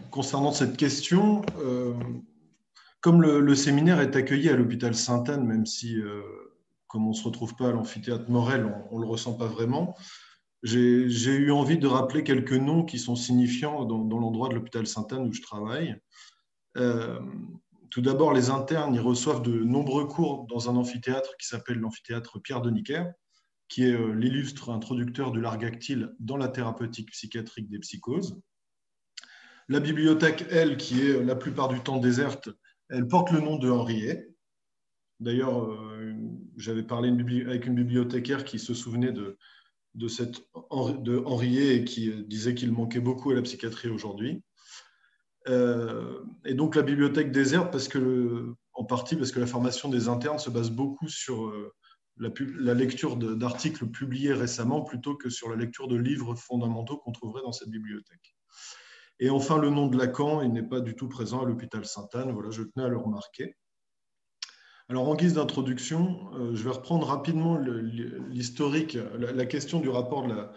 [0.10, 1.94] concernant cette question, euh,
[3.02, 6.22] comme le, séminaire est accueilli à l'hôpital Sainte-Anne, même si, euh,
[6.88, 9.98] comme on ne se retrouve pas à l'amphithéâtre Morel, on ne le ressent pas vraiment,
[10.64, 15.28] j'ai eu envie de rappeler quelques noms qui sont signifiants dans, l'endroit de l'hôpital Sainte-Anne
[15.28, 15.96] où je travaille.
[16.78, 17.20] Euh,
[17.90, 22.40] tout d'abord, les internes y reçoivent de nombreux cours dans un amphithéâtre qui s'appelle l'amphithéâtre
[22.42, 23.06] Pierre de Nicker,
[23.68, 28.40] qui est euh, l'illustre introducteur de l'argactyle dans la thérapeutique psychiatrique des psychoses.
[29.70, 32.50] La bibliothèque, elle, qui est la plupart du temps déserte,
[32.90, 34.28] elle porte le nom de Henriet.
[35.20, 36.14] D'ailleurs, euh,
[36.58, 37.10] j'avais parlé
[37.46, 39.38] avec une bibliothécaire qui se souvenait de,
[39.96, 44.44] de, cette, de Henriet et qui disait qu'il manquait beaucoup à la psychiatrie aujourd'hui.
[45.48, 50.08] Euh, et donc la bibliothèque déserte, parce que en partie parce que la formation des
[50.08, 51.74] internes se base beaucoup sur euh,
[52.18, 57.12] la, la, lecture d'articles publiés récemment plutôt que sur la lecture de livres fondamentaux qu'on
[57.12, 58.36] trouverait dans cette bibliothèque.
[59.20, 62.32] Et enfin, le nom de Lacan, il n'est pas du tout présent à l'hôpital Sainte-Anne.
[62.32, 63.56] Voilà, je tenais à le remarquer.
[64.90, 70.34] Alors, en guise d'introduction, euh, je vais reprendre rapidement l'historique, la, question du rapport de
[70.34, 70.52] la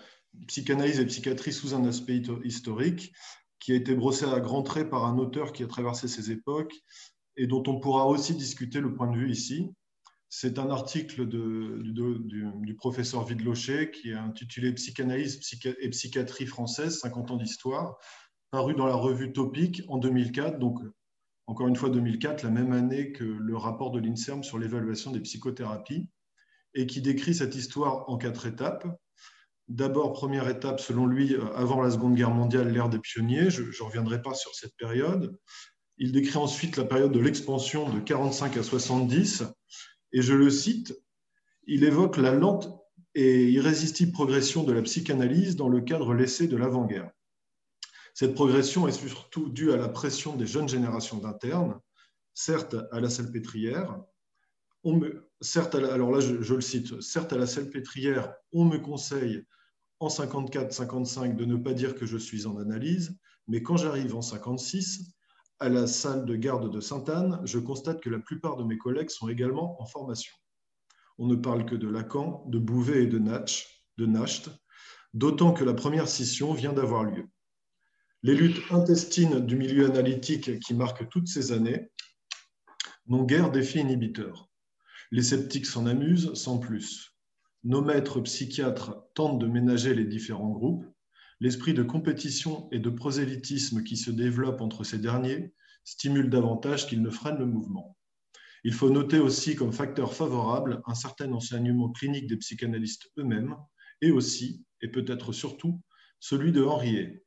[0.47, 3.13] psychanalyse et psychiatrie sous un aspect historique,
[3.61, 6.75] qui a été brossé à grands traits par un auteur qui a traversé ces époques
[7.37, 9.69] et dont on pourra aussi discuter le point de vue ici.
[10.31, 15.41] C'est un article du, professeur Vidlocher qui est intitulé Psychanalyse
[15.79, 17.99] et psychiatrie française, 50 ans d'histoire,
[18.51, 20.79] paru dans la revue Topic en 2004, donc
[21.53, 25.21] encore une fois 2004, la même année que le rapport de l'INSERM sur l'évaluation des
[25.21, 26.09] psychothérapies,
[26.75, 28.87] et qui décrit cette histoire en quatre étapes.
[29.69, 33.51] D'abord, première étape, selon lui, avant la Seconde Guerre mondiale, l'ère des pionniers.
[33.51, 35.37] Je ne reviendrai pas sur cette période.
[35.99, 39.45] Il décrit ensuite la période de l'expansion de 45 à 70.
[40.15, 40.95] Et je le cite,
[41.67, 42.71] il évoque la lente
[43.15, 47.11] et irrésistible progression de la psychanalyse dans le cadre laissé de l'avant-guerre.
[48.15, 51.79] Cette progression est surtout due à la pression des jeunes générations d'internes,
[52.35, 53.99] certes à la salpêtrière,
[54.85, 55.01] on
[55.41, 59.45] certes, alors là je, le cite, certes à la salpêtrière, on me conseille
[60.01, 63.17] en 54-55 de ne pas dire que je suis en analyse,
[63.49, 65.15] mais quand j'arrive en 56,
[65.61, 69.11] à la salle de garde de Sainte-Anne, je constate que la plupart de mes collègues
[69.11, 70.35] sont également en formation.
[71.19, 74.09] On ne parle que de Lacan, de Bouvet et de Nacht, de
[75.15, 77.29] d'autant que la première scission vient d'avoir lieu.
[78.25, 81.91] Les luttes intestines du milieu analytique qui marquent toutes ces années
[83.09, 84.49] n'ont guère d'effet inhibiteur.
[85.11, 87.17] Les sceptiques s'en amusent sans plus.
[87.65, 90.85] Nos maîtres psychiatres tentent de ménager les différents groupes.
[91.41, 95.53] L'esprit de compétition et de prosélytisme qui se développe entre ces derniers
[95.83, 97.97] stimule davantage qu'il ne freine le mouvement.
[98.63, 103.57] Il faut noter aussi comme facteur favorable un certain enseignement clinique des psychanalystes eux-mêmes
[104.01, 105.83] et aussi, et peut-être surtout,
[106.21, 107.25] celui de Henriet.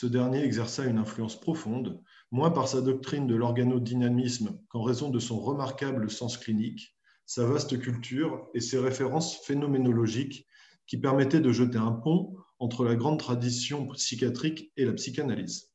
[0.00, 5.18] Ce dernier exerça une influence profonde, moins par sa doctrine de l'organodynamisme qu'en raison de
[5.18, 6.96] son remarquable sens clinique,
[7.26, 10.46] sa vaste culture et ses références phénoménologiques
[10.86, 15.72] qui permettaient de jeter un pont entre la grande tradition psychiatrique et la psychanalyse.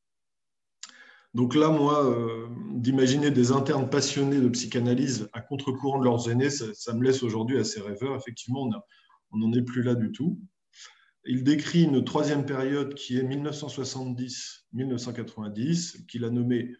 [1.34, 6.48] Donc là, moi, euh, d'imaginer des internes passionnés de psychanalyse à contre-courant de leurs aînés,
[6.48, 8.16] ça, me laisse aujourd'hui assez rêveur.
[8.16, 8.70] Effectivement,
[9.32, 10.40] on n'en est plus là du tout.
[11.26, 16.76] Il décrit une troisième période qui est 1970-1990, qu'il a nommée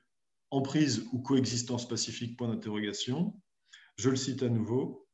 [0.51, 3.41] emprise ou coexistence pacifique, point d'interrogation.
[3.97, 5.09] Je le cite à nouveau.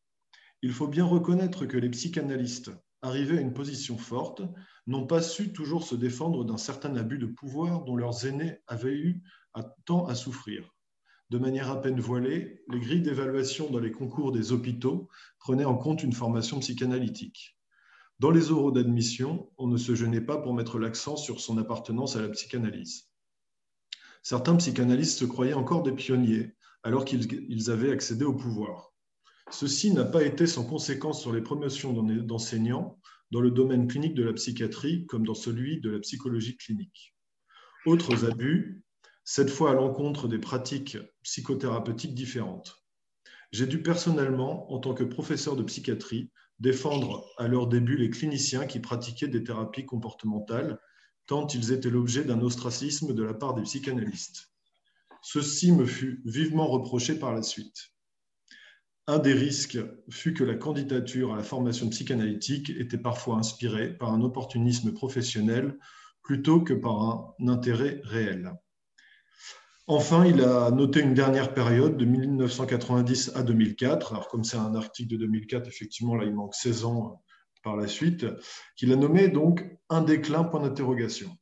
[0.62, 2.72] Il faut bien reconnaître que les psychanalystes,
[3.02, 4.42] arrivés à une position forte,
[4.88, 8.96] n'ont pas su toujours se défendre d'un certain abus de pouvoir dont leurs aînés avaient
[8.96, 9.22] eu
[9.86, 10.74] tant à souffrir.
[11.30, 15.08] De manière à peine voilée, les grilles d'évaluation dans les concours des hôpitaux
[15.38, 17.59] prenaient en compte une formation psychanalytique.
[18.20, 22.16] Dans les oraux d'admission, on ne se gênait pas pour mettre l'accent sur son appartenance
[22.16, 23.08] à la psychanalyse.
[24.22, 28.92] Certains psychanalystes se croyaient encore des pionniers alors qu'ils avaient accédé au pouvoir.
[29.50, 33.00] Ceci n'a pas été sans conséquence sur les promotions d'enseignants
[33.30, 37.16] dans le domaine clinique de la psychiatrie comme dans celui de la psychologie clinique.
[37.86, 38.84] Autres abus,
[39.24, 42.84] cette fois à l'encontre des pratiques psychothérapeutiques différentes.
[43.50, 46.30] J'ai dû personnellement, en tant que professeur de psychiatrie,
[46.60, 50.78] défendre à leur début les cliniciens qui pratiquaient des thérapies comportementales,
[51.26, 54.50] tant ils étaient l'objet d'un ostracisme de la part des psychanalystes.
[55.22, 57.90] Ceci me fut vivement reproché par la suite.
[59.06, 59.78] Un des risques
[60.10, 65.78] fut que la candidature à la formation psychanalytique était parfois inspirée par un opportunisme professionnel
[66.22, 68.52] plutôt que par un intérêt réel.
[69.92, 74.12] Enfin, il a noté une dernière période de 1990 à 2004.
[74.12, 77.20] Alors, comme c'est un article de 2004, effectivement, là, il manque 16 ans
[77.64, 78.24] par la suite,
[78.76, 81.36] qu'il a nommé donc un déclin, point d'interrogation.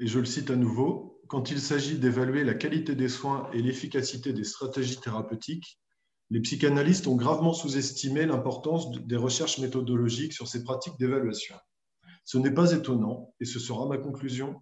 [0.00, 3.62] Et je le cite à nouveau, quand il s'agit d'évaluer la qualité des soins et
[3.62, 5.78] l'efficacité des stratégies thérapeutiques,
[6.30, 11.54] les psychanalystes ont gravement sous-estimé l'importance des recherches méthodologiques sur ces pratiques d'évaluation.
[12.24, 14.60] Ce n'est pas étonnant, et ce sera ma conclusion,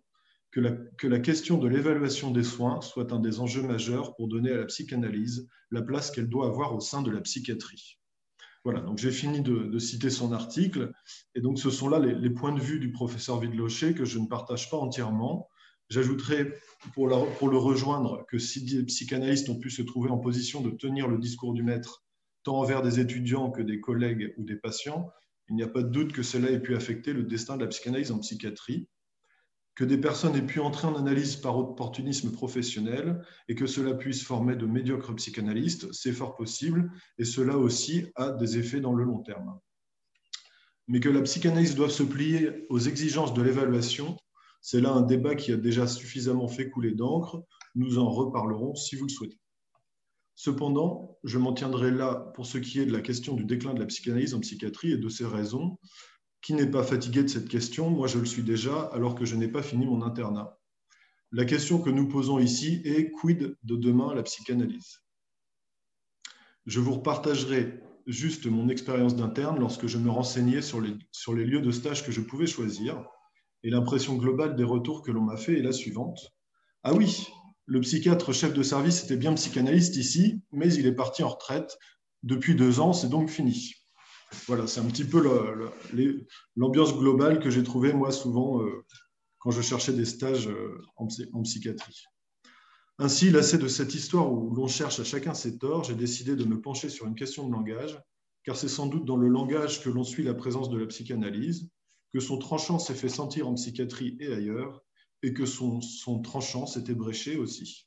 [0.57, 4.26] que la, que la question de l'évaluation des soins soit un des enjeux majeurs pour
[4.26, 7.98] donner à la psychanalyse la place qu'elle doit avoir au sein de la psychiatrie.
[8.64, 10.92] Voilà, donc j'ai fini de, citer son article,
[11.34, 14.28] et donc ce sont là les, points de vue du professeur Vidlocher que je ne
[14.28, 15.46] partage pas entièrement,
[15.90, 16.54] J'ajouterai
[16.94, 21.07] pour, le rejoindre que si des psychanalystes ont pu se trouver en position de tenir
[21.07, 22.02] le discours du maître,
[22.44, 25.11] tant envers des étudiants que des collègues ou des patients,
[25.48, 27.68] il n'y a pas de doute que cela ait pu affecter le destin de la
[27.68, 28.88] psychanalyse en psychiatrie,
[29.76, 34.24] que des personnes aient pu entrer en analyse par opportunisme professionnel et que cela puisse
[34.24, 39.04] former de médiocres psychanalystes, c'est fort possible, et cela aussi a des effets dans le
[39.04, 39.58] long terme.
[40.88, 44.16] Mais que la psychanalyse doit se plier aux exigences de l'évaluation
[44.68, 47.44] c'est là un débat qui a déjà suffisamment fait couler d'encre.
[47.76, 49.38] Nous en reparlerons si vous le souhaitez.
[50.34, 53.78] Cependant, je m'en tiendrai là pour ce qui est de la question du déclin de
[53.78, 55.78] la psychanalyse en psychiatrie et de ses raisons.
[56.47, 59.34] Qui n'est pas fatigué de cette question Moi, je le suis déjà, alors que je
[59.34, 60.61] n'ai pas fini mon internat.
[61.32, 65.01] La question que nous posons ici est quid de demain la psychanalyse?
[66.64, 71.44] Je vous repartagerai juste mon expérience d'interne lorsque je me renseignais sur les, sur les
[71.44, 73.05] lieux de stage que je pouvais choisir
[73.64, 76.20] Et l'impression globale des retours que l'on m'a fait est la suivante.
[76.84, 77.26] Ah oui,
[77.64, 81.76] le psychiatre chef de service était bien psychanalyste ici, mais il est parti en retraite
[82.22, 83.72] depuis deux ans, c'est donc fini.
[84.46, 85.22] Voilà, c'est un petit peu
[86.56, 88.84] l'ambiance globale que j'ai trouvée moi souvent euh,
[89.38, 92.04] quand je cherchais des stages euh, en, psychiatrie.
[92.98, 96.44] Ainsi, lassé de cette histoire où l'on cherche à chacun ses torts, j'ai décidé de
[96.44, 98.00] me pencher sur une question de langage,
[98.44, 101.68] car c'est sans doute dans le langage que l'on suit la présence de la psychanalyse,
[102.12, 104.82] que son tranchant s'est fait sentir en psychiatrie et ailleurs,
[105.22, 107.86] et que son, son tranchant s'est ébréché aussi.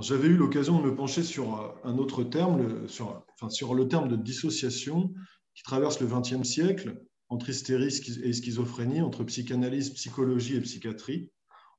[0.00, 3.88] J'avais eu l'occasion de me pencher sur euh, un autre terme, sur, enfin, sur le
[3.88, 5.12] terme de dissociation
[5.54, 7.88] qui traverse le XXe siècle entre hystérie
[8.22, 11.30] et schizophrénie, entre psychanalyse, psychologie et psychiatrie,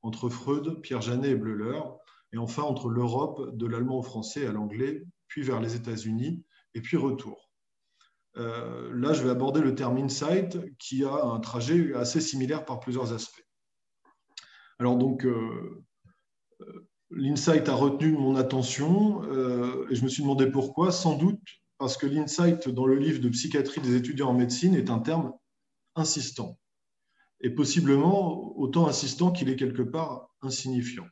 [0.02, 1.80] entre Freud, Pierre Janet et Bleuler,
[2.32, 6.44] et enfin entre l'Europe, de l'allemand au français à l'anglais, puis vers les États-Unis,
[6.74, 7.50] et puis retour.
[8.36, 12.80] Euh, là, je vais aborder le terme insight, qui a un trajet assez similaire par
[12.80, 13.46] plusieurs aspects.
[14.80, 15.84] Alors donc, euh,
[17.16, 20.92] l'insight a retenu mon attention euh, et je me suis demandé pourquoi.
[20.92, 21.40] Sans doute
[21.78, 25.32] parce que l'insight dans le livre de psychiatrie des étudiants en médecine est un terme
[25.96, 26.58] insistant
[27.40, 31.06] et possiblement autant insistant qu'il est quelque part insignifiant.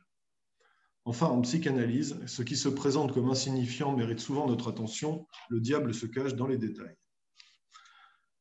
[1.05, 5.27] Enfin, en psychanalyse, ce qui se présente comme insignifiant mérite souvent notre attention.
[5.49, 6.95] Le diable se cache dans les détails.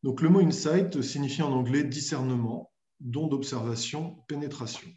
[0.04, 4.88] Donc, le mot insight signifie en anglais discernement, don d'observation, pénétration.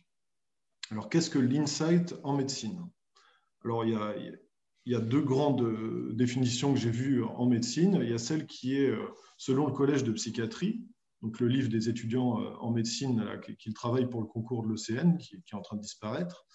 [0.92, 2.80] Alors, qu'est-ce que l'insight en médecine?
[3.64, 4.40] Alors, il
[4.86, 8.00] y, a, deux grandes définitions que j'ai vues en médecine.
[8.04, 9.08] Il y a celle qui est euh,
[9.38, 10.86] selon le collège de psychiatrie,
[11.24, 13.26] donc le livre des étudiants euh, en médecine
[13.58, 16.46] qui travaillent pour le concours de l'OCN, qui, est en train de disparaître.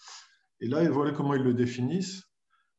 [0.60, 2.22] Et là, voilà comment ils le définissent.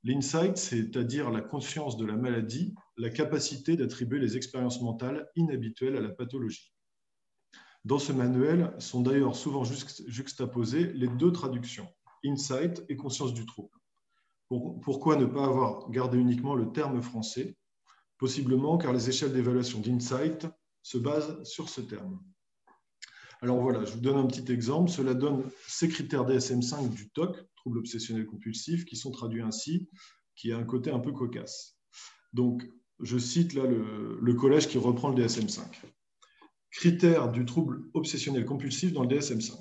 [0.03, 6.01] L'insight, c'est-à-dire la conscience de la maladie, la capacité d'attribuer les expériences mentales inhabituelles à
[6.01, 6.73] la pathologie.
[7.83, 11.87] Dans ce manuel sont d'ailleurs souvent juxtaposées les deux traductions,
[12.23, 13.75] insight et conscience du trouble.
[14.49, 17.57] Pourquoi ne pas avoir gardé uniquement le terme français?
[18.17, 20.45] Possiblement car les échelles d'évaluation d'insight
[20.83, 22.21] se basent sur ce terme.
[23.41, 24.91] Alors voilà, je vous donne un petit exemple.
[24.91, 29.89] Cela donne ces critères DSM5 du TOC, trouble obsessionnel compulsif, qui sont traduits ainsi,
[30.35, 31.77] qui a un côté un peu cocasse.
[32.33, 32.69] Donc,
[32.99, 35.61] je cite là le, le collège qui reprend le DSM5.
[36.71, 39.59] Critère du trouble obsessionnel compulsif dans le DSM-5.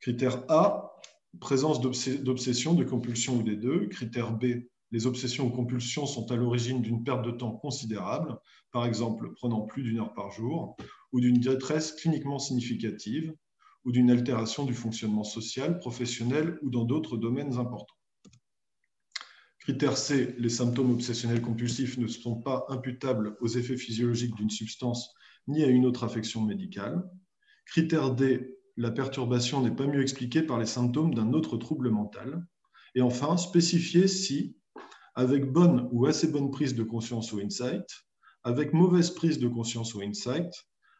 [0.00, 0.92] Critère A,
[1.40, 3.86] présence d'obsession, de compulsion ou des deux.
[3.86, 4.46] Critère B,
[4.90, 8.36] les obsessions ou compulsions sont à l'origine d'une perte de temps considérable,
[8.72, 10.76] par exemple prenant plus d'une heure par jour,
[11.12, 13.32] ou d'une détresse cliniquement significative,
[13.84, 17.94] ou d'une altération du fonctionnement social, professionnel ou dans d'autres domaines importants.
[19.60, 25.14] Critère C, les symptômes obsessionnels compulsifs ne sont pas imputables aux effets physiologiques d'une substance
[25.48, 27.02] ni à une autre affection médicale.
[27.66, 32.46] Critère D, la perturbation n'est pas mieux expliquée par les symptômes d'un autre trouble mental.
[32.94, 34.56] Et enfin, spécifier si,
[35.14, 37.86] avec bonne ou assez bonne prise de conscience ou insight,
[38.44, 40.52] avec mauvaise prise de conscience ou insight,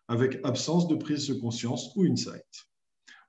[0.09, 2.67] avec absence de prise de conscience ou insight.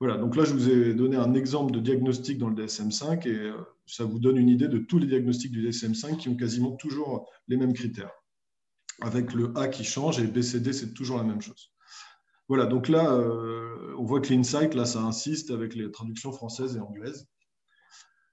[0.00, 3.34] Voilà, donc là, je vous ai donné un exemple de diagnostic dans le DSM-5 et
[3.34, 3.52] euh,
[3.86, 7.30] ça vous donne une idée de tous les diagnostics du DSM-5 qui ont quasiment toujours
[7.48, 8.10] les mêmes critères
[9.00, 11.72] avec le A qui change et BCD, c'est toujours la même chose.
[12.48, 16.76] Voilà, donc là, euh, on voit que l'insight, là, ça insiste avec les traductions françaises
[16.76, 17.28] et anglaises.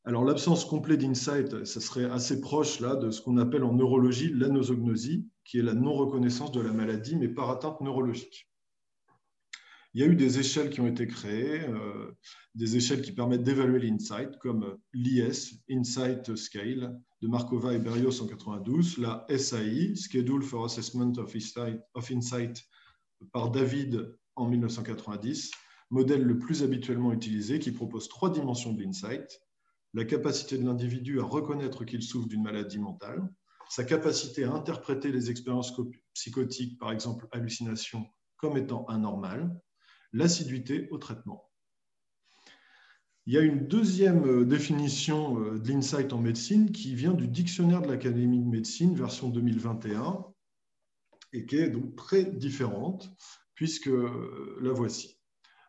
[0.05, 4.31] Alors, l'absence complète d'insight, ça serait assez proche là de ce qu'on appelle en neurologie
[4.33, 8.49] l'anosognosie, qui est la non-reconnaissance de la maladie, mais par atteinte neurologique.
[9.97, 12.11] Il y a eu des échelles qui ont été créées, euh,
[12.53, 18.27] des échelles qui permettent d'évaluer l'insight, comme l'IS, Insight Scale, de Markova et Berrios en
[18.27, 22.63] 92, la SAI, Schedule for Assessment of Insight,
[23.33, 25.49] par David en 1990,
[25.89, 29.41] modèle le plus habituellement utilisé qui propose trois dimensions de l'insight,
[29.95, 33.27] la capacité de l'individu à reconnaître qu'il souffre d'une maladie mentale,
[33.67, 35.73] sa capacité à interpréter les expériences
[36.13, 39.59] psychotiques, par exemple hallucinations, comme étant anormales,
[40.13, 41.47] l'assiduité au traitement.
[43.27, 47.27] Il y a une deuxième euh, définition euh, de l'insight en médecine qui vient du
[47.27, 50.25] dictionnaire de l'Académie de médecine, version 2021,
[51.33, 53.11] et qui est donc très différente,
[53.53, 55.19] puisque euh, la voici.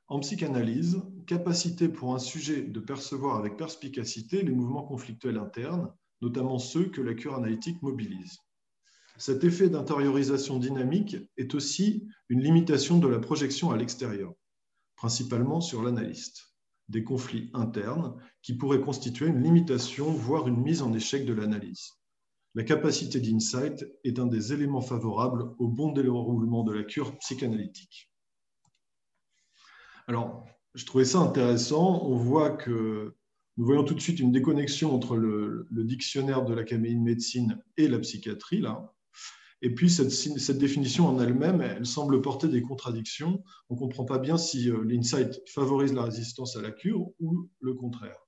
[0.06, 6.60] En psychanalyse, capacité pour un sujet de percevoir avec perspicacité les mouvements conflictuels internes, notamment
[6.60, 8.38] ceux que la cure analytique mobilise.
[9.18, 14.32] Cet effet d'intériorisation dynamique est aussi une limitation de la projection à l'extérieur,
[14.94, 16.54] principalement sur l'analyste,
[16.88, 21.94] des conflits internes qui pourraient constituer une limitation, voire une mise en échec de l'analyse.
[22.54, 28.12] La capacité d'insight est un des éléments favorables au bon déroulement de la cure psychanalytique.
[30.06, 32.04] Alors, je trouvais ça intéressant.
[32.04, 33.16] On voit que
[33.56, 37.88] nous voyons tout de suite une déconnexion entre le, dictionnaire de l'Académie de médecine et
[37.88, 38.94] la psychiatrie, là.
[39.60, 43.42] Et puis, cette, définition en elle-même, elle semble porter des contradictions.
[43.68, 47.48] On ne comprend pas bien si euh, l'insight favorise la résistance à la cure ou
[47.60, 48.18] le contraire.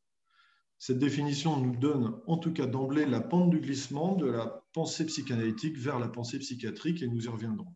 [0.78, 5.06] Cette définition nous donne en tout cas d'emblée la pente du glissement de la pensée
[5.06, 7.74] psychanalytique vers la pensée psychiatrique et nous y reviendrons.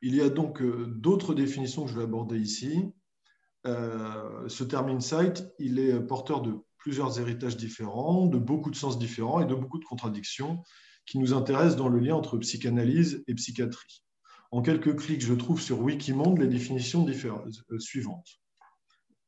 [0.00, 2.90] Il y a donc euh, d'autres définitions que je vais aborder ici.
[3.66, 8.98] Euh, ce terme insight, il est porteur de plusieurs héritages différents, de beaucoup de sens
[8.98, 10.62] différents et de beaucoup de contradictions
[11.08, 14.04] qui nous intéressent dans le lien entre psychanalyse et psychiatrie.
[14.50, 18.40] En quelques clics, je trouve sur Wikimonde les définitions euh, suivantes.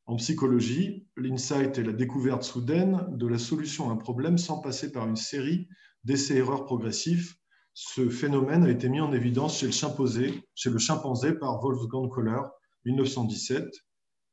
[0.04, 4.92] En psychologie, l'insight est la découverte soudaine de la solution à un problème sans passer
[4.92, 5.68] par une série
[6.04, 7.36] d'essais-erreurs progressifs.
[7.72, 12.10] Ce phénomène a été mis en évidence chez le chimpanzé, chez le chimpanzé par Wolfgang
[12.10, 12.42] Kohler,
[12.84, 13.66] 1917,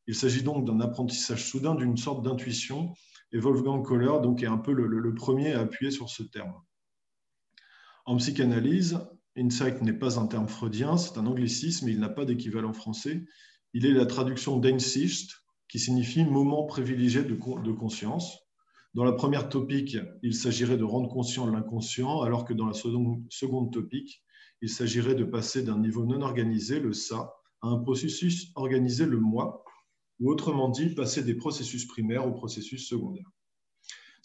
[0.07, 2.93] il s'agit donc d'un apprentissage soudain d'une sorte d'intuition,
[3.33, 6.53] et Wolfgang Kohler donc, est un peu le, premier à appuyer sur ce terme.
[8.08, 9.01] En psychanalyse,
[9.36, 13.26] insight n'est pas un terme freudien, c'est un anglicisme, il n'a pas d'équivalent français.
[13.74, 15.30] Il est la traduction d'Einsicht,
[15.68, 18.39] qui signifie moment privilégié de, de conscience.
[18.93, 23.74] Dans la première topique, il s'agirait de rendre conscient l'inconscient, alors que dans la seconde,
[23.74, 24.24] topique,
[24.62, 29.20] il s'agirait de passer d'un niveau non organisé, le ça, à un processus organisé, le
[29.20, 29.66] moi,
[30.22, 33.30] ou autrement dit, passer des processus primaires aux processus secondaires.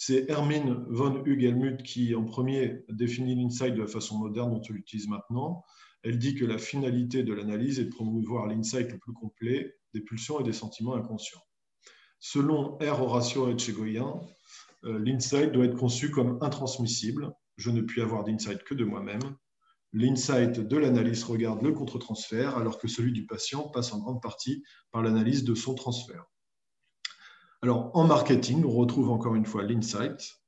[0.05, 4.73] C'est Hermine von Hugelmuth qui, en premier, définit l'insight de la façon moderne dont on
[4.73, 5.63] l'utilise maintenant.
[6.03, 10.01] Elle dit que la finalité de l'analyse est de promouvoir l'insight le plus complet des
[10.01, 11.45] pulsions et des sentiments inconscients.
[12.19, 13.01] Selon R.
[13.01, 14.21] Horacio Etchegoyen,
[14.83, 17.33] euh, l'insight doit être conçu comme intransmissible.
[17.57, 19.37] Je ne puis avoir d'insight que de moi-même.
[19.93, 24.65] L'insight de l'analyse regarde le contre-transfert, alors que celui du patient passe en grande partie
[24.91, 26.25] par l'analyse de son transfert.
[27.65, 30.43] Alors, en marketing, on retrouve encore une fois l'insight.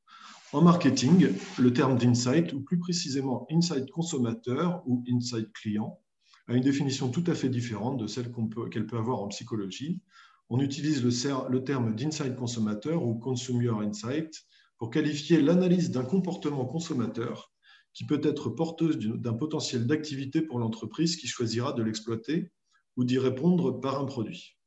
[0.53, 1.29] En marketing,
[1.61, 6.01] le terme d'insight, ou plus précisément insight consommateur ou insight client,
[6.49, 8.33] a une définition tout à fait différente de celle
[8.73, 10.03] qu'elle peut, avoir en psychologie.
[10.51, 14.35] On utilise le, le terme d'insight consommateur ou consumer insight
[14.79, 17.53] pour qualifier l'analyse d'un comportement consommateur
[17.93, 22.51] qui peut être porteuse d'un potentiel d'activité pour l'entreprise qui choisira de l'exploiter
[22.97, 24.59] ou d'y répondre par un produit.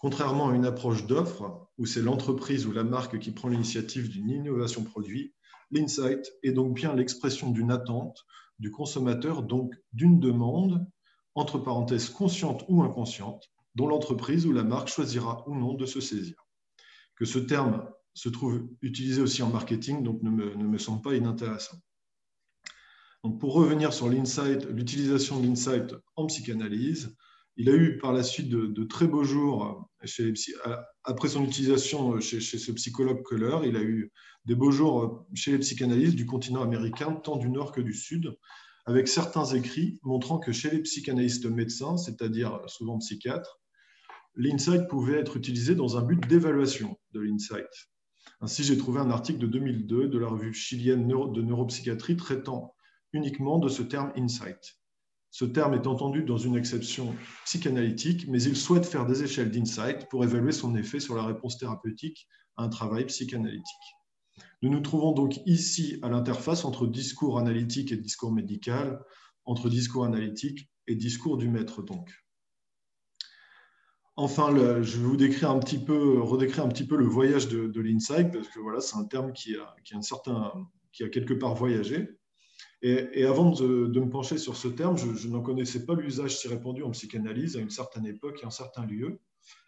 [0.00, 4.30] Contrairement à une approche d'offre, où c'est l'entreprise ou la marque qui prend l'initiative d'une
[4.30, 5.34] innovation produit,
[5.70, 8.24] l'insight est donc bien l'expression d'une attente
[8.58, 10.84] du consommateur, donc d'une demande,
[11.34, 16.00] entre parenthèses consciente ou inconsciente, dont l'entreprise ou la marque choisira ou non de se
[16.00, 16.46] saisir.
[17.14, 21.02] Que ce terme se trouve utilisé aussi en marketing, donc ne me, ne me semble
[21.02, 21.76] pas inintéressant
[23.38, 27.14] pour revenir sur l'insight, l'utilisation de l'insight en psychanalyse,
[27.60, 30.32] il a eu par la suite de, très beaux jours chez
[31.04, 33.68] après son utilisation chez, ce psychologue Kohler.
[33.68, 34.10] Il a eu
[34.46, 38.34] des beaux jours chez les psychanalystes du continent américain, tant du nord que du sud,
[38.86, 43.60] avec certains écrits montrant que chez les psychanalystes médecins, c'est-à-dire souvent psychiatres,
[44.36, 47.90] l'insight pouvait être utilisé dans un but d'évaluation de l'insight.
[48.40, 52.74] Ainsi, j'ai trouvé un article de 2002 de la revue chilienne de neuropsychiatrie traitant
[53.12, 54.79] uniquement de ce terme insight.
[55.30, 57.14] Ce terme est entendu dans une exception
[57.44, 61.56] psychanalytique, mais il souhaite faire des échelles d'insight pour évaluer son effet sur la réponse
[61.56, 62.26] thérapeutique
[62.56, 63.64] à un travail psychanalytique.
[64.62, 69.00] Nous nous trouvons donc ici à l'interface entre discours analytique et discours médical,
[69.44, 72.12] entre discours analytique et discours du maître donc.
[74.16, 77.80] Enfin, je vais vous décrire un petit peu, redécrire un petit peu le voyage de,
[77.80, 82.19] l'insight, parce que voilà, c'est un terme qui a, quelque part voyagé.
[82.82, 86.82] Et, avant de, me pencher sur ce terme, je, n'en connaissais pas l'usage si répandu
[86.82, 89.20] en psychanalyse à une certaine époque et en certains lieux.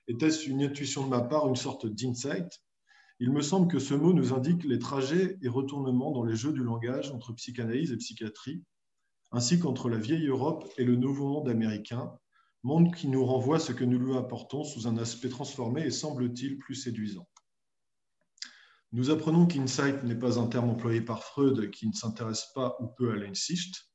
[0.08, 2.62] Était-ce une intuition de ma part, une sorte d'insight?
[3.20, 6.52] Il me semble que ce mot nous indique les trajets et retournements dans les jeux
[6.52, 8.64] du langage entre psychanalyse et psychiatrie,
[9.30, 12.12] ainsi qu'entre la vieille Europe et le nouveau monde américain,
[12.62, 16.58] monde qui nous renvoie ce que nous lui apportons sous un aspect transformé et semble-t-il
[16.58, 17.28] plus séduisant.
[18.94, 22.88] Nous apprenons qu'insight n'est pas un terme employé par Freud qui ne s'intéresse pas ou
[22.88, 23.86] peu à l'insicht.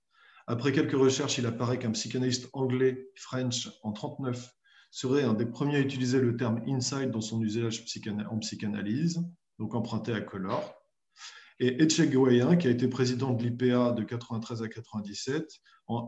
[0.47, 4.49] Après quelques recherches, il apparaît qu'un psychanalyste anglais, French, en 1939,
[4.89, 7.85] serait un des premiers à utiliser le terme insight dans son usage
[8.31, 9.21] en psychanalyse,
[9.59, 10.73] donc emprunté à Collor.
[11.59, 15.45] Et Etchegoyen, qui a été président de l'IPA de 93 à 97,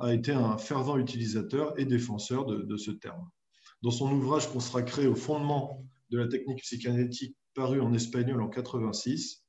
[0.01, 3.29] a été un fervent utilisateur et défenseur de, de ce terme.
[3.83, 9.43] Dans son ouvrage consacré au fondement de la technique psychanalytique paru en espagnol en 86.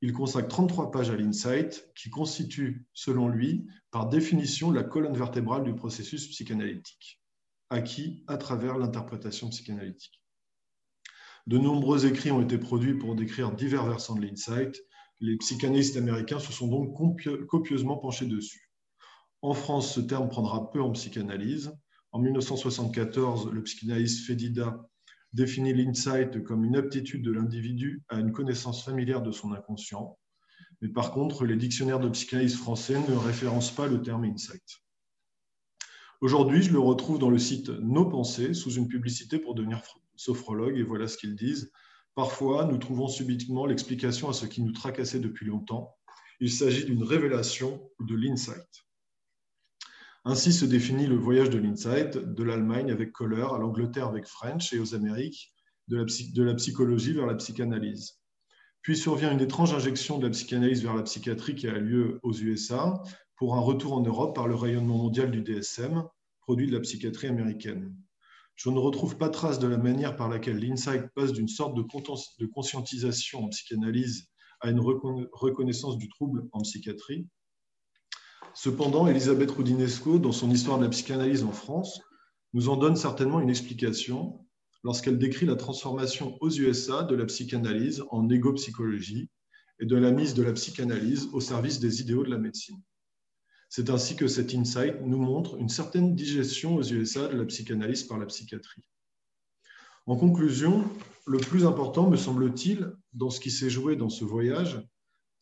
[0.00, 5.64] Il consacre 33 pages à l'insight, qui constitue, selon lui, par définition la colonne vertébrale
[5.64, 7.20] du processus psychanalytique.
[7.68, 10.22] acquis à travers l'interprétation psychanalytique.
[11.48, 14.80] De nombreux écrits ont été produits pour décrire divers versants de l'insight.
[15.18, 16.96] Les psychanalystes américains se sont donc
[17.48, 18.70] copieusement penchés dessus.
[19.40, 21.72] En France, ce terme prendra peu en psychanalyse.
[22.12, 24.88] En 1974, le psychanalyste Fedida
[25.32, 30.18] définit l'insight comme une aptitude de l'individu à une connaissance familière de son inconscient.
[30.80, 34.82] Mais par contre, les dictionnaires de psychanalyse français ne référencent pas le terme insight.
[36.20, 39.82] Aujourd'hui, je le retrouve dans le site Nos Pensées sous une publicité pour devenir
[40.16, 41.72] sophrologue et voilà ce qu'ils disent.
[42.14, 45.96] Parfois, nous trouvons subitement l'explication à ce qui nous tracassait depuis longtemps.
[46.40, 48.84] Il s'agit d'une révélation de l'insight.
[50.24, 54.72] Ainsi se définit le voyage de l'insight de l'Allemagne avec Kohler à l'Angleterre avec French
[54.72, 55.52] et aux Amériques
[55.88, 58.20] de la, de la psychologie vers la psychanalyse.
[58.82, 62.32] Puis survient une étrange injection de la psychanalyse vers la psychiatrie qui a lieu aux
[62.32, 63.02] USA
[63.36, 66.04] pour un retour en Europe par le rayonnement mondial du DSM,
[66.40, 67.92] produit de la psychiatrie américaine.
[68.54, 72.46] Je ne retrouve pas trace de la manière par laquelle l'insight passe d'une sorte de
[72.46, 74.28] conscientisation en psychanalyse
[74.60, 77.26] à une reconnaissance du trouble en psychiatrie.
[78.54, 82.00] Cependant, Elisabeth Roudinesco, dans son Histoire de la psychanalyse en France,
[82.52, 84.46] nous en donne certainement une explication
[84.84, 89.30] lorsqu'elle décrit la transformation aux USA de la psychanalyse en égopsychologie
[89.80, 92.80] et de la mise de la psychanalyse au service des idéaux de la médecine.
[93.70, 98.02] C'est ainsi que cet insight nous montre une certaine digestion aux USA de la psychanalyse
[98.02, 98.82] par la psychiatrie.
[100.04, 100.84] En conclusion,
[101.26, 104.86] le plus important, me semble-t-il, dans ce qui s'est joué dans ce voyage,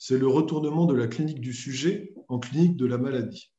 [0.00, 3.52] c'est le retournement de la clinique du sujet en clinique de la maladie.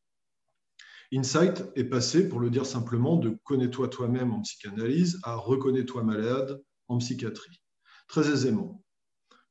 [1.14, 6.60] Insight est passé, pour le dire simplement, de connais-toi toi-même en psychanalyse à reconnais-toi malade
[6.88, 7.62] en psychiatrie.
[8.08, 8.84] Très aisément.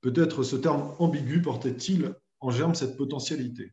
[0.00, 3.72] Peut-être ce terme ambigu portait-il en germe cette potentialité.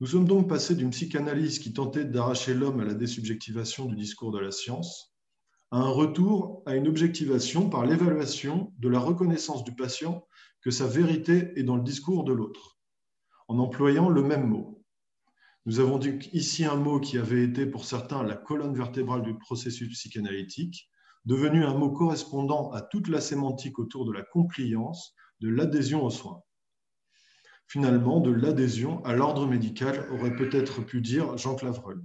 [0.00, 4.30] Nous sommes donc passés d'une psychanalyse qui tentait d'arracher l'homme à la désubjectivation du discours
[4.30, 5.14] de la science
[5.70, 10.26] à un retour à une objectivation par l'évaluation de la reconnaissance du patient
[10.62, 12.78] que sa vérité est dans le discours de l'autre,
[13.48, 14.82] en employant le même mot.
[15.66, 19.36] Nous avons dit ici un mot qui avait été pour certains la colonne vertébrale du
[19.38, 20.88] processus psychanalytique,
[21.24, 26.10] devenu un mot correspondant à toute la sémantique autour de la compliance, de l'adhésion aux
[26.10, 26.42] soins
[27.70, 32.04] finalement de l'adhésion à l'ordre médical, aurait peut-être pu dire Jean Clavreul.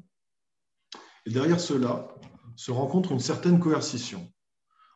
[1.25, 2.07] Et derrière cela
[2.55, 4.31] se rencontre une certaine coercition.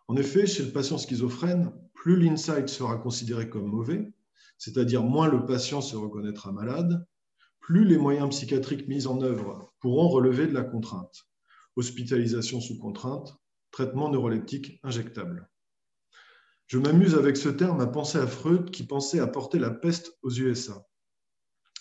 [0.07, 4.13] En effet, chez le patient schizophrène, plus l'insight sera considéré comme mauvais,
[4.57, 7.05] c'est-à-dire moins le patient se reconnaîtra malade,
[7.59, 11.27] plus les moyens psychiatriques mis en œuvre pourront relever de la contrainte.
[11.75, 13.35] Hospitalisation sous contrainte,
[13.71, 15.49] traitement neuroleptique injectable.
[16.67, 20.31] Je m'amuse avec ce terme à penser à Freud qui pensait apporter la peste aux
[20.31, 20.85] USA.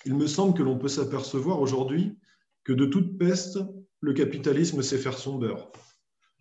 [0.05, 2.19] Il me semble que l'on peut s'apercevoir aujourd'hui
[2.64, 3.61] que de toute peste,
[4.01, 5.71] le capitalisme sait faire son beurre.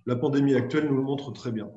[0.07, 1.69] La pandémie actuelle nous le montre très bien.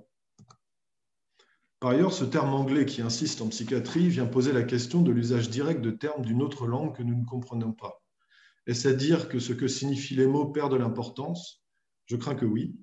[1.80, 5.48] Par ailleurs, ce terme anglais qui insiste en psychiatrie vient poser la question de l'usage
[5.48, 8.02] direct de termes d'une autre langue que nous ne comprenons pas.
[8.66, 11.64] Est-ce à dire que ce que signifient les mots perd de l'importance?
[12.04, 12.76] Je crains que oui.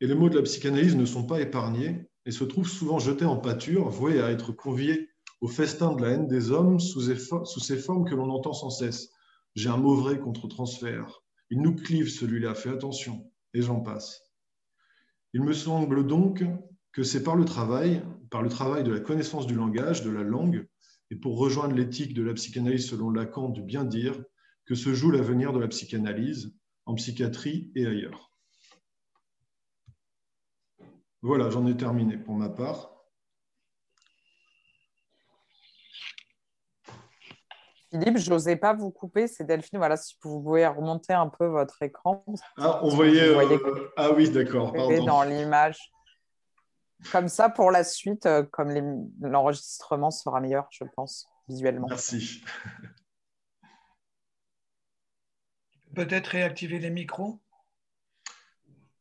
[0.00, 3.24] Et les mots de la psychanalyse ne sont pas épargnés, et se trouve souvent jeté
[3.24, 5.08] en pâture, voué à être convié
[5.40, 9.10] au festin de la haine des hommes sous, ces formes que l'on entend sans cesse.
[9.54, 11.22] J'ai un vrai contre transfert.
[11.50, 14.22] Il nous clive celui-là, fais attention, et j'en passe.
[15.34, 16.44] Il me semble donc
[16.92, 20.22] que c'est par le travail, par le travail de la connaissance du langage, de la
[20.22, 20.66] langue,
[21.10, 24.22] et pour rejoindre l'éthique de la psychanalyse selon Lacan du bien dire,
[24.64, 26.54] que se joue l'avenir de la psychanalyse
[26.86, 28.30] en psychiatrie et ailleurs.
[31.22, 32.92] Voilà, j'en ai terminé pour ma part.
[37.90, 39.78] Philippe, je n'osais pas vous couper, c'est Delphine.
[39.78, 42.24] Voilà, si vous pouvez remonter un peu votre écran.
[42.56, 43.28] Ah, on voyait.
[43.28, 44.72] Euh, ah oui, d'accord.
[44.72, 45.92] Dans l'image.
[47.10, 51.88] Comme ça, pour la suite, euh, comme l'enregistrement sera meilleur, je pense, visuellement.
[51.88, 52.44] Merci.
[55.94, 57.40] Peut-être réactiver les micros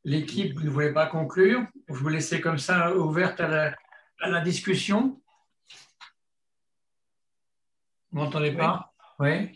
[0.03, 1.65] L'équipe ne voulait pas conclure?
[1.87, 3.75] Je vous laissez comme ça ouverte à
[4.19, 5.21] la, discussion?
[8.11, 8.93] Vous m'entendez pas?
[9.19, 9.55] Oui.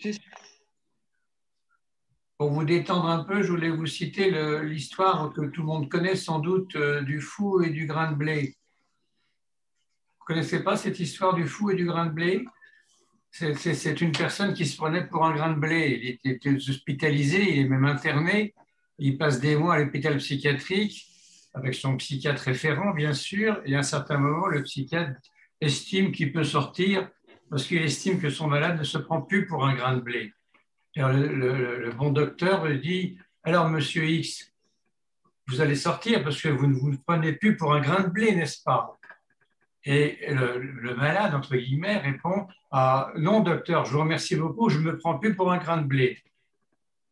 [2.38, 4.30] Pour vous détendre un peu, je voulais vous citer
[4.62, 8.18] l'histoire que tout le monde connaît sans doute euh, du fou et du grain de
[8.18, 8.58] blé.
[10.18, 12.46] Vous ne connaissez pas cette histoire du fou et du grain de blé?
[13.32, 16.20] C'est une personne qui se prenait pour un grain de blé.
[16.24, 18.54] Il était hospitalisé, il est même interné.
[18.98, 21.08] Il passe des mois à l'hôpital psychiatrique
[21.54, 25.20] avec son psychiatre référent, bien sûr, et à un certain moment, le psychiatre
[25.62, 27.10] estime qu'il peut sortir
[27.50, 30.34] parce qu'il estime que son malade ne se prend plus pour un grain de blé.
[30.96, 34.54] Le, bon docteur dit Alors, monsieur X,
[35.48, 38.36] vous allez sortir parce que vous ne vous prenez plus pour un grain de blé,
[38.36, 38.98] n'est-ce pas?
[39.84, 44.84] Et le, malade, entre guillemets, répond ah, Non, docteur, je vous remercie beaucoup, je ne
[44.84, 46.18] me prends plus pour un grain de blé.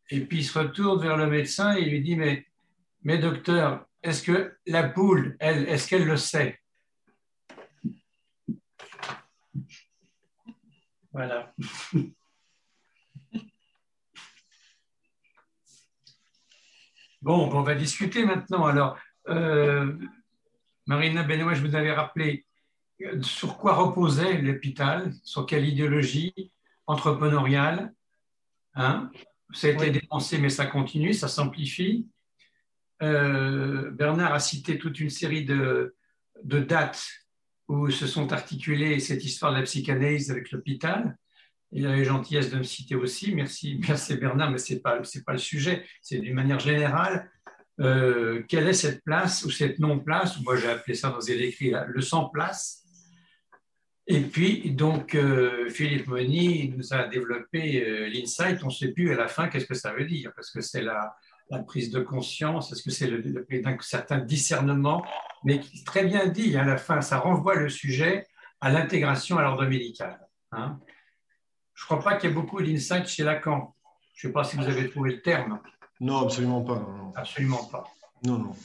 [0.10, 2.48] Et puis il se retourne vers le médecin et lui dit Mais,
[3.04, 6.60] mais docteur, est-ce que la poule, elle, est-ce qu'elle le sait?
[11.12, 11.54] Voilà.
[17.24, 18.66] Bon, on va discuter maintenant.
[18.66, 18.98] Alors,
[19.30, 19.94] euh,
[20.88, 22.46] Marina Benoît, je vous avais rappelé
[23.02, 26.52] euh, sur quoi reposait l'hôpital, sur quelle idéologie
[26.86, 27.94] entrepreneuriale.
[28.76, 29.10] Hein
[29.54, 32.10] ça a été dépensé, mais ça continue, ça s'amplifie.
[33.02, 35.96] Euh, Bernard a cité toute une série de,
[36.44, 37.08] dates
[37.70, 41.18] où se sont articulées cette histoire de la psychanalyse avec l'hôpital.
[41.74, 43.34] Il a eu gentillesse de me citer aussi.
[43.34, 45.84] Merci, merci Bernard, mais ce n'est pas, pas le sujet.
[46.02, 47.30] C'est d'une manière générale.
[47.80, 50.40] Euh, quelle est cette place ou cette non-place?
[50.42, 52.84] Moi, j'ai appelé ça dans les écrits le sans-place.
[54.06, 58.62] Et puis, donc, euh, Philippe Moni nous a développé euh, l'insight.
[58.64, 60.82] On ne sait plus à la fin qu'est-ce que ça veut dire, parce que c'est
[60.82, 61.16] la,
[61.68, 65.06] prise de conscience, est-ce que c'est le, le, d'un certain discernement,
[65.44, 68.26] mais très bien dit à la fin, ça renvoie le sujet
[68.60, 70.20] à l'intégration à l'ordre médical.
[70.52, 70.80] Hein.
[71.74, 73.76] Je ne crois pas qu'il y ait beaucoup d'insight chez Lacan.
[74.16, 75.60] Je ne sais pas si vous avez trouvé le terme.
[76.00, 76.86] Non, absolument pas.
[77.16, 77.86] Absolument pas.
[78.24, 78.56] Non, non.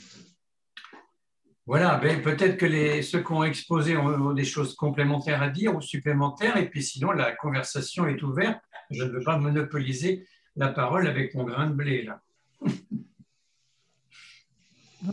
[1.65, 5.75] Voilà, ben, peut-être que les, ceux qui ont exposé ont, des choses complémentaires à dire
[5.75, 8.59] ou supplémentaires, et puis sinon la conversation est ouverte.
[8.89, 12.21] Je ne veux pas monopoliser la parole avec mon grain de blé là.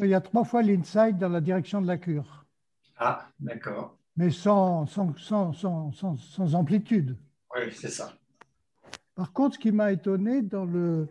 [0.01, 2.45] Il y a trois fois l'insight dans la direction de la cure.
[2.97, 3.97] Ah, d'accord.
[4.17, 5.15] Mais sans, sans,
[5.53, 7.17] sans, sans amplitude.
[7.55, 8.17] Oui, c'est ça.
[9.15, 11.09] Par contre, ce qui m'a étonné dans le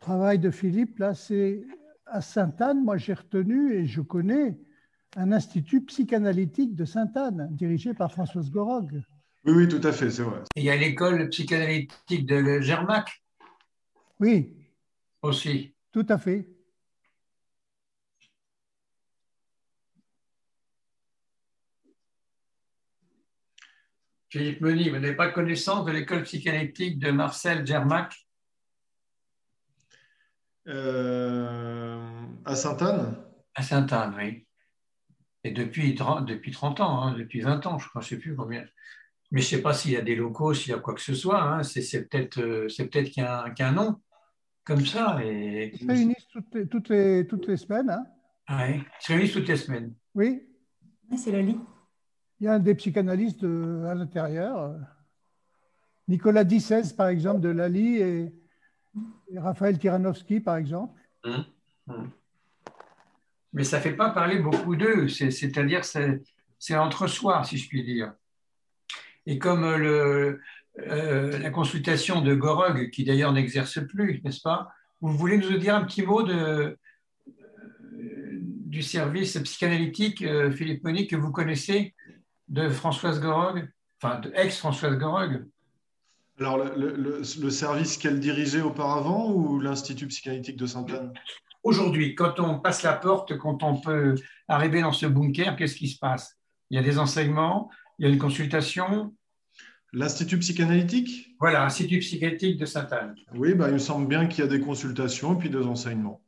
[0.00, 1.62] travail de Philippe, là, c'est
[2.06, 4.58] à Sainte-Anne, moi j'ai retenu et je connais
[5.16, 9.02] un institut psychanalytique de Sainte-Anne, dirigé par Françoise Gorog.
[9.44, 10.42] Oui, oui, tout à fait, c'est vrai.
[10.56, 13.22] il y a l'école psychanalytique de Germac
[14.20, 14.52] Oui.
[15.22, 15.74] Aussi.
[15.92, 16.48] Tout à fait.
[24.28, 28.26] Philippe Meunier, vous n'avez pas connaissance de l'école psychanalytique de Marcel Germac?
[30.66, 32.00] Euh,
[32.44, 33.16] À Sainte-Anne?
[33.54, 34.46] À Sainte-Anne, oui.
[35.44, 38.20] Et depuis 30, depuis 30 ans, hein, depuis 20 ans, je crois, je ne sais
[38.20, 38.64] plus combien.
[39.30, 41.00] Mais je ne sais pas s'il y a des locaux, s'il y a quoi que
[41.00, 41.42] ce soit.
[41.42, 41.62] Hein.
[41.62, 44.00] C'est peut-être euh, peut qu'il y, a un nom
[44.64, 45.20] comme ça.
[45.22, 45.70] Et...
[45.72, 47.90] Ils se réunissent toutes les, toutes les, toutes les semaines.
[47.90, 48.06] Hein.
[48.48, 49.94] Oui, ils se réunissent toutes les semaines.
[50.14, 50.42] Oui.
[51.16, 51.58] c'est la lit.
[52.40, 54.74] Il y a des psychanalystes à l'intérieur.
[56.08, 58.32] Nicolas Dissès, par exemple, de Lali, et,
[59.36, 61.00] Raphaël Tiranovski, par exemple.
[61.24, 61.44] Hum,
[61.88, 62.10] hum.
[63.52, 67.84] Mais ça ne fait pas parler beaucoup d'eux, c'est-à-dire c'est entre soi, si je puis
[67.84, 68.12] dire.
[69.24, 70.40] Et comme le,
[70.80, 74.68] euh, la consultation de Gorog, qui d'ailleurs n'exerce plus, n'est-ce pas?
[75.00, 76.76] Vous voulez nous dire un petit mot euh,
[77.96, 81.94] du service psychanalytique, euh, Philippe Monique, que vous connaissez?
[82.48, 83.68] De Françoise Gorog,
[84.00, 85.46] enfin de ex-Françoise Gorog
[86.38, 91.12] Alors, le, service qu'elle dirigeait auparavant ou l'Institut psychanalytique de Sainte-Anne?
[91.62, 94.14] Aujourd'hui, quand on passe la porte, quand on peut
[94.46, 96.38] arriver dans ce bunker, qu'est-ce qui se passe?
[96.70, 99.14] Il y a des enseignements, il y a une consultation.
[99.92, 101.34] L'Institut psychanalytique?
[101.40, 103.14] Voilà, l'Institut psychanalytique de Sainte-Anne.
[103.34, 106.22] Oui, bah, il me semble bien qu'il y a des consultations et puis des enseignements.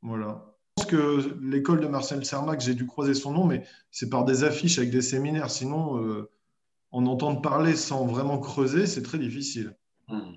[0.00, 0.47] Voilà
[0.88, 4.78] que l'école de Marcel Sermac, j'ai dû croiser son nom, mais c'est par des affiches
[4.78, 5.50] avec des séminaires.
[5.50, 6.30] Sinon, euh,
[6.90, 9.76] en entendre parler sans vraiment creuser, c'est très difficile.
[10.08, 10.32] Hmm.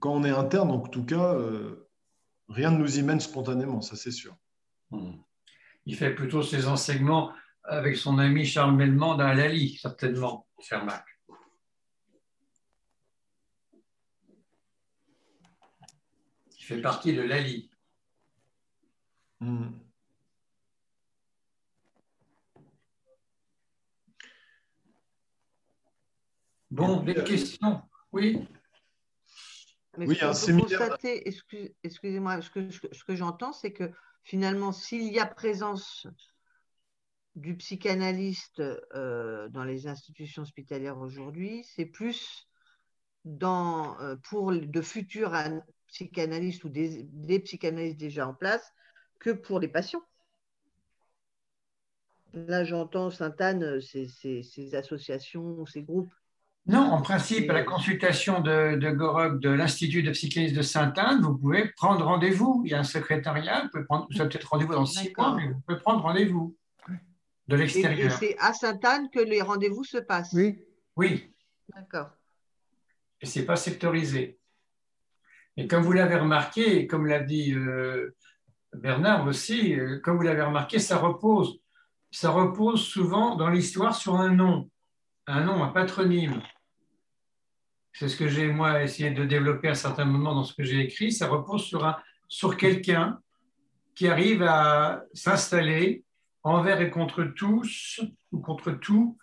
[0.00, 1.88] Quand on est interne, en tout cas, euh,
[2.48, 4.36] rien ne nous y mène spontanément, ça c'est sûr.
[4.90, 5.14] Hmm.
[5.86, 7.32] Il fait plutôt ses enseignements
[7.64, 11.04] avec son ami Charles Melmand à Lali, certainement, Sermac.
[16.58, 17.70] Il fait partie de Lali.
[19.40, 19.70] Hmm.
[26.72, 28.48] Bon, des questions Oui
[29.98, 30.96] Mais oui, un séminaire.
[31.84, 33.90] excusez-moi, ce que, ce que j'entends, c'est que
[34.24, 36.06] finalement, s'il y a présence
[37.36, 38.60] du psychanalyste
[38.94, 42.48] euh, dans les institutions hospitalières aujourd'hui, c'est plus
[43.26, 45.36] dans, euh, pour de futurs
[45.88, 48.72] psychanalystes ou des, des psychanalystes déjà en place
[49.20, 50.02] que pour les patients.
[52.32, 56.14] Là, j'entends Sainte-Anne, ces, associations, ces groupes
[56.66, 61.20] Non, en principe, à la consultation de, de Gorog de l'Institut de psychanalyse de Sainte-Anne,
[61.20, 62.62] vous pouvez prendre rendez-vous.
[62.64, 65.34] Il y a un secrétariat, vous pouvez prendre, vous avez peut-être rendez-vous dans six mois,
[65.34, 66.56] mais vous pouvez prendre rendez-vous
[67.48, 68.12] de l'extérieur.
[68.12, 70.58] Et, c'est à Sainte-Anne que les rendez-vous se passent Oui.
[70.96, 71.34] Oui.
[71.74, 72.10] D'accord.
[73.20, 74.38] Et ce n'est pas sectorisé.
[75.56, 78.14] Et comme vous l'avez remarqué, et comme l'a dit euh,
[78.72, 81.60] Bernard aussi, euh, comme vous l'avez remarqué, ça repose,
[82.10, 84.70] ça repose souvent dans l'histoire sur un nom,
[85.26, 86.42] un nom, un patronyme.
[87.92, 90.64] C'est ce que j'ai, moi, essayé de développer à un certain moment dans ce que
[90.64, 91.12] j'ai écrit.
[91.12, 91.96] Ça repose sur,
[92.28, 93.20] sur quelqu'un
[93.94, 96.04] qui arrive à s'installer
[96.42, 98.00] envers et contre tous
[98.32, 99.18] ou contre tout.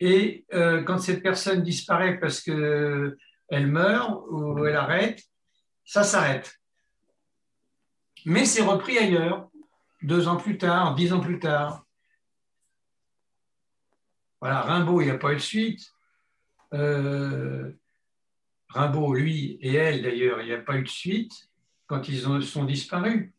[0.00, 3.16] Et euh, quand cette personne disparaît parce qu'elle
[3.50, 5.22] meurt ou elle arrête,
[5.84, 6.54] ça s'arrête.
[8.26, 9.48] Mais c'est repris ailleurs,
[10.02, 11.83] deux ans plus tard, dix ans plus tard.
[14.44, 15.90] Voilà, Rimbaud, il n'y a pas eu de suite.
[16.74, 17.72] Euh,
[18.68, 21.48] Rimbaud, lui et elle d'ailleurs, il n'y a pas eu de suite
[21.86, 23.30] quand ils ont, sont disparus.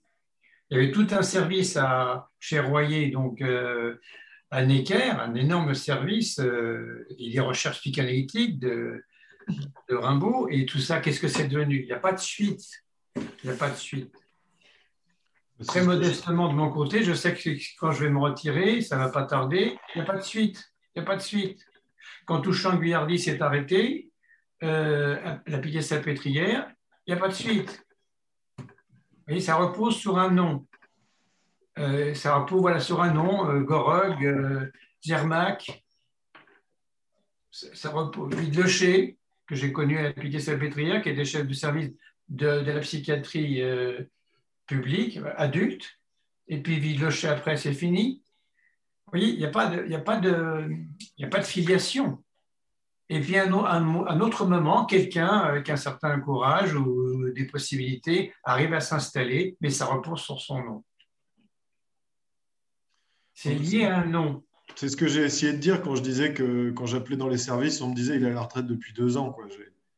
[0.67, 3.97] Il y avait tout un service à, chez Royer, donc euh,
[4.49, 9.03] à Necker, un énorme service, euh, il y a recherche psychanalytique de,
[9.87, 11.81] de Rimbaud, et tout ça, qu'est-ce que c'est devenu?
[11.81, 12.65] Il n'y a pas de suite.
[13.15, 14.15] Il n'y a pas de suite.
[15.67, 19.03] Très modestement de mon côté, je sais que quand je vais me retirer, ça ne
[19.03, 20.71] va pas tarder, il n'y a pas de suite.
[20.95, 21.65] Il n'y a pas de suite.
[22.25, 24.09] Quand Touchant Guyardi s'est arrêté,
[24.63, 26.71] euh, la piquet salpêtrière,
[27.05, 27.85] il n'y a pas de suite.
[29.27, 30.65] Vous ça repose sur un nom.
[31.77, 34.71] Euh, ça repose sur un nom, euh, Gorog,
[35.05, 35.83] Zermac,
[37.51, 38.33] ça, repose,
[39.47, 41.91] que j'ai connu à la piquet salpêtrière, qui était chef du service
[42.29, 43.61] de, la psychiatrie
[44.65, 45.99] publique, adulte,
[46.47, 48.23] et puis Vidlecher après, c'est fini.
[49.15, 50.75] Voyez, il n'y a, pas de, a, pas de,
[51.23, 52.21] a pas de filiation.
[53.07, 58.73] Et puis, à un, autre moment, quelqu'un avec un certain courage ou des possibilités arrive
[58.73, 60.83] à s'installer, mais ça repose sur son nom.
[63.33, 64.43] C'est lié à un nom.
[64.75, 67.37] C'est ce que j'ai essayé de dire quand je disais que quand j'appelais dans les
[67.37, 69.31] services, on me disait il est à la retraite depuis deux ans.
[69.31, 69.45] Quoi.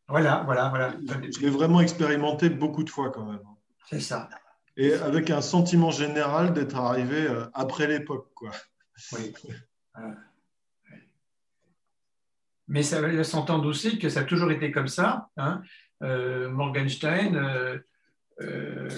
[0.09, 0.93] Voilà, voilà, voilà.
[1.07, 3.41] Je l'ai vraiment expérimenté beaucoup de fois quand même.
[3.89, 4.29] C'est ça.
[4.75, 8.29] Et avec un sentiment général d'être arrivé euh, après l'époque.
[8.35, 8.51] Quoi.
[9.13, 9.33] Oui.
[12.67, 15.29] Mais ça laisse entendre aussi que ça a toujours été comme ça.
[15.37, 15.61] Hein.
[16.03, 17.77] Euh, Morgenstein, euh,
[18.41, 18.89] euh,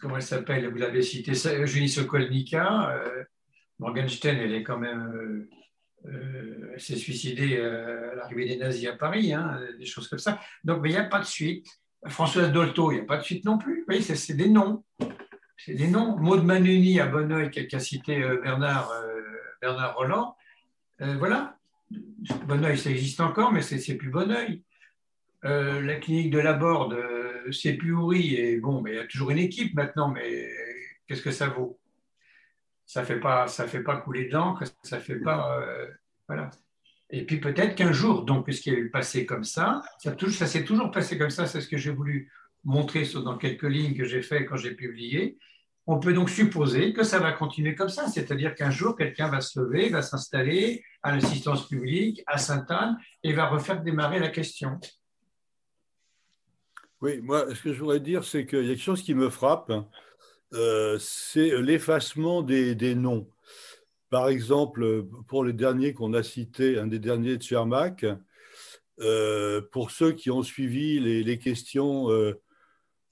[0.00, 1.32] comment elle s'appelle Vous l'avez cité,
[1.66, 3.02] Julie Sokolnika.
[3.78, 5.48] Morgenstein, elle est quand même.
[6.04, 10.40] elle s'est suicidée à l'arrivée des nazis à Paris, hein, des choses comme ça.
[10.62, 11.66] Donc, mais il n'y a pas de suite.
[12.06, 13.84] Françoise Dolto, il n'y a pas de suite non plus.
[13.88, 14.84] Vous c'est des noms.
[15.56, 16.16] C'est des noms.
[16.18, 18.92] Maud Manuni à Bonneuil, qui a cité Bernard,
[19.60, 20.36] Bernard Roland.
[21.00, 21.56] voilà,
[22.46, 24.62] Bonneuil, ça existe encore, mais c'est plus Bonneuil.
[25.44, 28.34] Euh, la clinique de la Borde, euh, c'est plus Ouri.
[28.34, 30.48] Et bon, mais il y a toujours une équipe maintenant, mais
[31.06, 31.78] qu'est-ce que ça vaut?
[32.84, 35.60] Ça ne fait, pas, fait pas couler d'encre, ça fait pas.
[35.60, 35.86] Euh,
[36.26, 36.50] voilà.
[37.10, 40.90] Et puis peut-être qu'un jour, donc, y a eu passé comme ça, ça s'est toujours
[40.90, 42.32] passé comme ça, c'est ce que j'ai voulu
[42.66, 45.38] montrer dans quelques lignes que j'ai fait quand j'ai publié.
[45.86, 49.40] On peut donc supposer que ça va continuer comme ça, c'est-à-dire qu'un jour, quelqu'un va
[49.40, 54.80] se lever, va s'installer à l'assistance publique, à Sainte-Anne, et va refaire démarrer la question.
[57.00, 59.30] Oui, moi, ce que je voudrais dire, c'est qu'il y a quelque chose qui me
[59.30, 59.72] frappe,
[60.54, 63.28] euh, c'est l'effacement des, noms.
[64.10, 68.04] Par exemple, pour les derniers qu'on a cités, un des derniers de Chermac,
[69.00, 72.40] euh, pour ceux qui ont suivi les, questions, euh,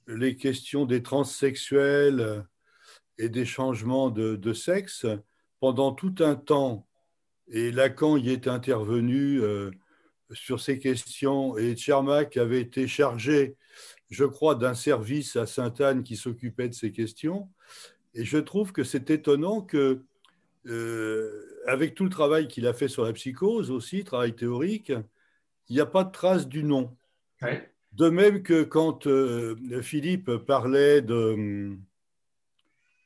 [0.07, 2.45] les questions des transsexuels,
[3.19, 5.07] et des changements de, sexe
[5.61, 6.87] pendant tout un temps.
[7.49, 9.71] Et Lacan y est intervenu euh,
[10.33, 13.57] sur ces questions et Tchermak avait été chargé,
[14.11, 17.49] je crois, d'un service à Sainte-Anne qui s'occupait de ces questions.
[18.15, 20.03] Et je trouve que c'est étonnant que,
[20.67, 24.93] euh, avec tout le travail qu'il a fait sur la psychose aussi, travail théorique,
[25.69, 26.97] il n'y a pas de trace du nom.
[27.95, 31.77] De même que quand euh, Philippe parlait de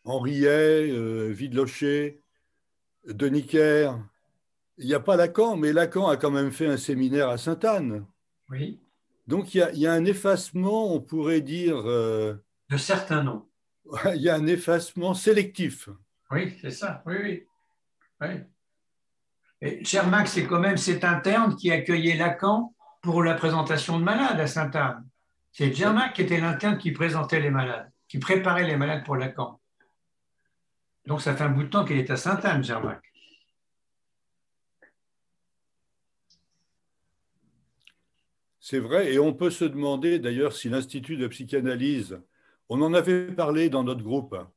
[0.05, 2.23] Henriet, euh, Vidlocher,
[3.07, 3.99] Deniker.
[4.79, 8.07] Il n'y a pas Lacan, mais Lacan a quand même fait un séminaire à Sainte-Anne.
[8.51, 8.81] Oui.
[9.27, 11.77] Donc il y, a, un effacement, on pourrait dire.
[11.85, 12.35] Euh,
[12.71, 13.47] de certains noms.
[14.15, 15.89] Il y a un effacement sélectif.
[16.31, 17.03] Oui, c'est ça.
[17.05, 17.47] Oui, oui.
[18.23, 18.29] oui.
[19.61, 22.75] Et Chermac, c'est quand même cet interne qui accueillait Lacan
[23.09, 25.03] pour la présentation de malades à Sainte-Anne.
[25.51, 29.59] C'est Chermac qui était l'interne qui présentait les malades, qui préparait les malades pour Lacan.
[31.07, 33.01] Donc ça fait un bout de temps qu'il est à Sainte-Anne, Germac.
[38.61, 42.21] C'est vrai, et on peut se demander d'ailleurs si l'Institut de psychanalyse,
[42.69, 44.53] on en avait parlé dans notre groupe, hein,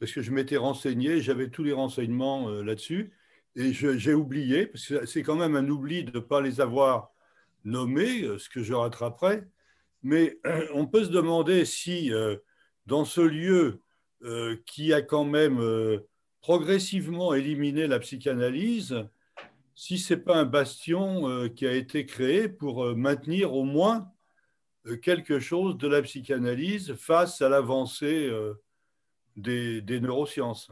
[0.00, 3.12] parce que je m'étais renseigné, j'avais tous les renseignements euh, là-dessus,
[3.54, 7.11] et j'ai oublié, parce que c'est quand même un oubli de ne pas les avoir
[7.64, 9.44] nommés, euh, ce que je rattraperai,
[10.02, 10.38] mais
[10.74, 12.10] on peut se demander si
[12.86, 13.80] dans ce lieu
[14.66, 15.60] qui a quand même
[16.40, 19.06] progressivement éliminé la psychanalyse,
[19.74, 23.64] si ce n'est pas un bastion euh, qui a été créé pour euh, maintenir au
[23.64, 24.10] moins
[24.86, 28.30] euh, quelque chose de la psychanalyse face à l'avancée
[29.36, 30.70] des, neurosciences.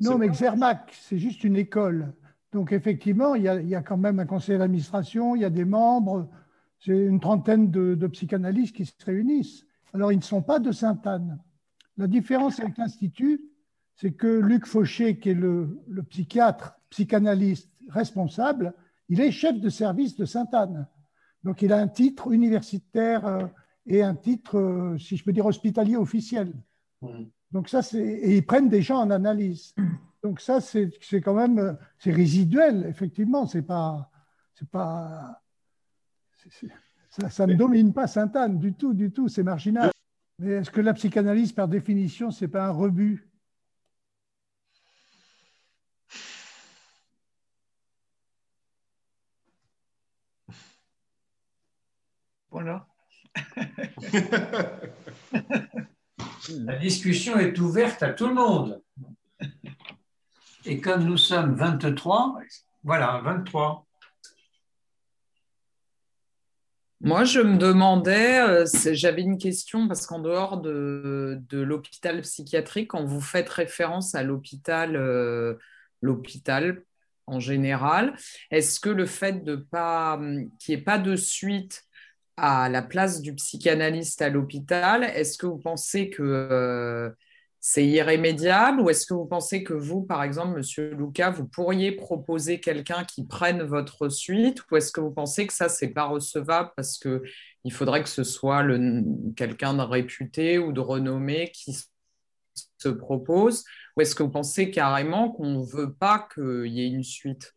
[0.00, 2.14] Non, mais Zermac, c'est juste une école.
[2.52, 6.28] Donc effectivement, il y, a, quand même un conseil d'administration, il y a des membres,
[6.80, 9.66] c'est une trentaine de, de, psychanalystes qui se réunissent.
[9.94, 11.38] Alors ils ne sont pas de Sainte-Anne.
[11.96, 13.40] La différence avec l'Institut,
[14.00, 15.78] c'est que Luc Fauché, qui est le,
[16.08, 18.72] psychiatre, psychanalyste responsable,
[19.10, 20.86] il est chef de service de Sainte-Anne.
[21.44, 23.46] Donc il a un titre universitaire euh,
[23.86, 26.54] et un titre, euh, si je peux dire, hospitalier officiel.
[27.52, 29.74] Donc ça, c'est et ils prennent des gens en analyse.
[30.22, 30.90] Donc ça, c'est
[31.22, 33.46] quand même c'est résiduel, effectivement.
[33.46, 34.10] C'est pas
[34.54, 35.42] c'est pas
[37.10, 39.28] ça, ça, ne domine pas Sainte-Anne du tout, du tout.
[39.28, 39.90] C'est marginal.
[40.38, 43.28] Mais est-ce que la psychanalyse, par définition, c'est pas un rebut?
[52.50, 52.86] Voilà.
[56.48, 58.82] La discussion est ouverte à tout le monde.
[60.66, 62.38] Et comme nous sommes 23,
[62.84, 63.86] voilà, 23.
[67.02, 73.04] Moi, je me demandais, euh, j'avais une question parce qu'en dehors de, l'hôpital psychiatrique, quand
[73.04, 75.54] vous faites référence à l'hôpital, euh,
[76.02, 76.84] l'hôpital
[77.26, 78.14] en général,
[78.50, 80.20] est-ce que le fait de pas
[80.58, 81.84] qu'il n'y ait pas de suite
[82.36, 87.10] à la place du psychanalyste à l'hôpital, est-ce que vous pensez que euh,
[87.60, 91.92] c'est irrémédiable ou est-ce que vous pensez que vous, par exemple, Monsieur Lucas, vous pourriez
[91.92, 96.06] proposer quelqu'un qui prenne votre suite ou est-ce que vous pensez que ça, c'est pas
[96.06, 97.22] recevable parce que
[97.64, 98.64] il faudrait que ce soit
[99.36, 101.76] quelqu'un de réputé ou de renommé qui
[102.78, 103.64] se propose
[103.96, 107.54] ou est-ce que vous pensez carrément qu'on ne veut pas qu'il y ait une suite?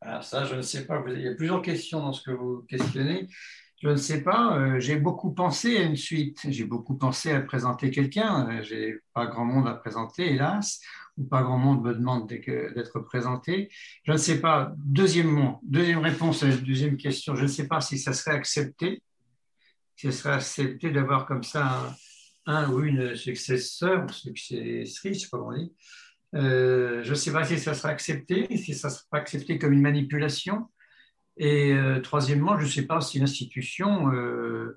[0.00, 1.02] Alors ça, je ne sais pas.
[1.08, 3.28] Il y a plusieurs questions dans ce que vous questionnez.
[3.84, 7.42] Je ne sais pas, euh, j'ai beaucoup pensé à une suite, j'ai beaucoup pensé à
[7.42, 10.80] présenter quelqu'un, euh, j'ai pas grand monde à présenter, hélas,
[11.18, 13.68] ou pas grand monde me demande d'être présenté.
[14.04, 17.82] Je ne sais pas, deuxièmement, deuxième réponse à la deuxième question, je ne sais pas
[17.82, 19.02] si ça serait accepté,
[19.96, 21.94] si ça serait accepté d'avoir comme ça
[22.46, 25.74] un, ou une successeur, successrice, je ne sais pas comment on dit.
[26.36, 29.82] Euh, je ne sais pas si ça serait accepté, si ça pas accepté comme une
[29.82, 30.70] manipulation.
[31.36, 34.76] Et euh, troisièmement, je ne sais pas si l'institution, euh,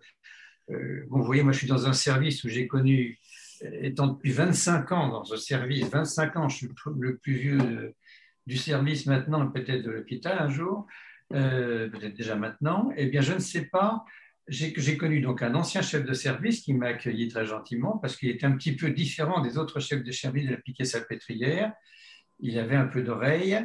[0.72, 3.20] euh, vous voyez, moi je suis dans un service où j'ai connu,
[3.82, 7.94] étant depuis 25 ans dans ce service, 25 ans, je suis le plus vieux
[8.46, 10.88] du service maintenant, peut-être de l'hôpital un jour,
[11.30, 14.06] peut-être déjà maintenant, eh bien je ne sais pas,
[14.48, 18.30] j'ai connu donc un ancien chef de service qui m'a accueilli très gentiment parce qu'il
[18.30, 21.74] était un petit peu différent des autres chefs de service de la Piquet-Salpêtrière.
[22.40, 23.60] Il avait un peu d'oreille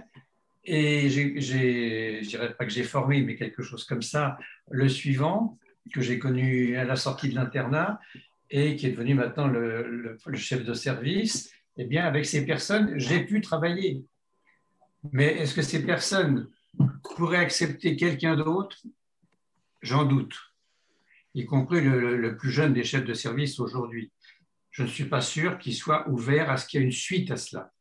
[0.64, 4.38] et je ne dirais pas que j'ai formé, mais quelque chose comme ça,
[4.70, 5.58] le suivant,
[5.92, 8.00] que j'ai connu à la sortie de l'internat
[8.50, 13.24] et qui est devenu maintenant le, chef de service, eh bien, avec ces personnes, j'ai
[13.24, 14.04] pu travailler.
[15.12, 16.48] Mais est-ce que ces personnes
[17.02, 18.76] pourraient accepter quelqu'un d'autre?
[19.80, 20.38] J'en doute,
[21.34, 24.12] y compris le, le, plus jeune des chefs de service aujourd'hui.
[24.70, 27.32] Je ne suis pas sûr qu'il soit ouvert à ce qu'il y ait une suite
[27.32, 27.72] à cela.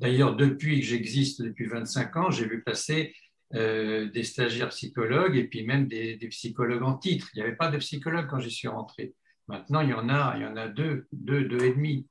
[0.00, 3.14] D'ailleurs, depuis que j'existe, depuis 25 ans, j'ai vu passer
[3.54, 7.28] euh, des stagiaires psychologues et puis même des, psychologues en titre.
[7.34, 9.14] Il n'y avait pas de psychologue quand j'y suis rentré.
[9.46, 12.06] Maintenant, il y en a, il y en a deux, deux, deux et demi,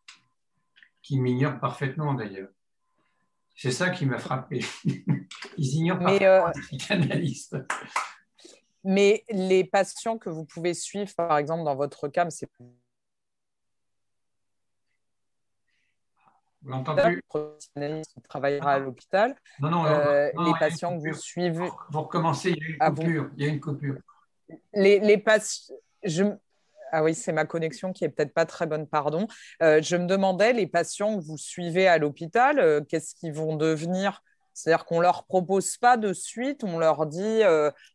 [1.01, 2.49] qui m'ignorent parfaitement d'ailleurs.
[3.55, 4.63] C'est ça qui m'a frappé.
[5.57, 7.57] Ils ignorent pas euh, les psychanalystes.
[8.83, 12.49] Mais les patients que vous pouvez suivre, par exemple, dans votre cas, c'est
[16.63, 19.35] qui travaillera à l'hôpital.
[19.59, 21.69] Non, non, euh, les patients que vous suivez.
[21.89, 23.29] Vous recommencez, il y a une ah, coupure.
[23.37, 23.97] Il y a une coupure.
[24.73, 25.75] Les, les patients.
[26.03, 26.23] Je...
[26.91, 29.27] Ah oui, c'est ma connexion qui est peut-être pas très bonne, pardon.
[29.61, 33.55] Euh, je me demandais, les patients que vous suivez à l'hôpital, euh, qu'est-ce qu'ils vont
[33.55, 34.23] devenir?
[34.53, 37.41] C'est-à-dire qu'on leur propose pas de suite, on leur dit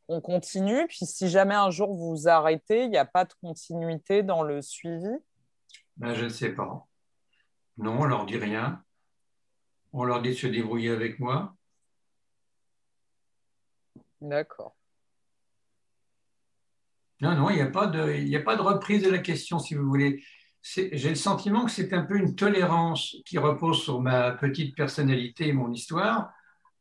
[0.09, 4.23] on continue, puis si jamais un jour vous arrêtez, il n'y a pas de continuité
[4.23, 5.11] dans le suivi?
[5.99, 6.87] Ben, Je ne sais pas.
[7.77, 8.83] Non, on leur dit rien.
[9.93, 11.55] On leur dit de se débrouiller avec moi.
[14.21, 14.77] D'accord.
[17.21, 19.75] Non, non, il n'y a, pas de, a pas de reprise de la question, si
[19.75, 20.23] vous voulez.
[20.63, 25.49] J'ai le sentiment que c'est un peu une tolérance qui repose sur ma petite personnalité
[25.49, 26.33] et mon histoire,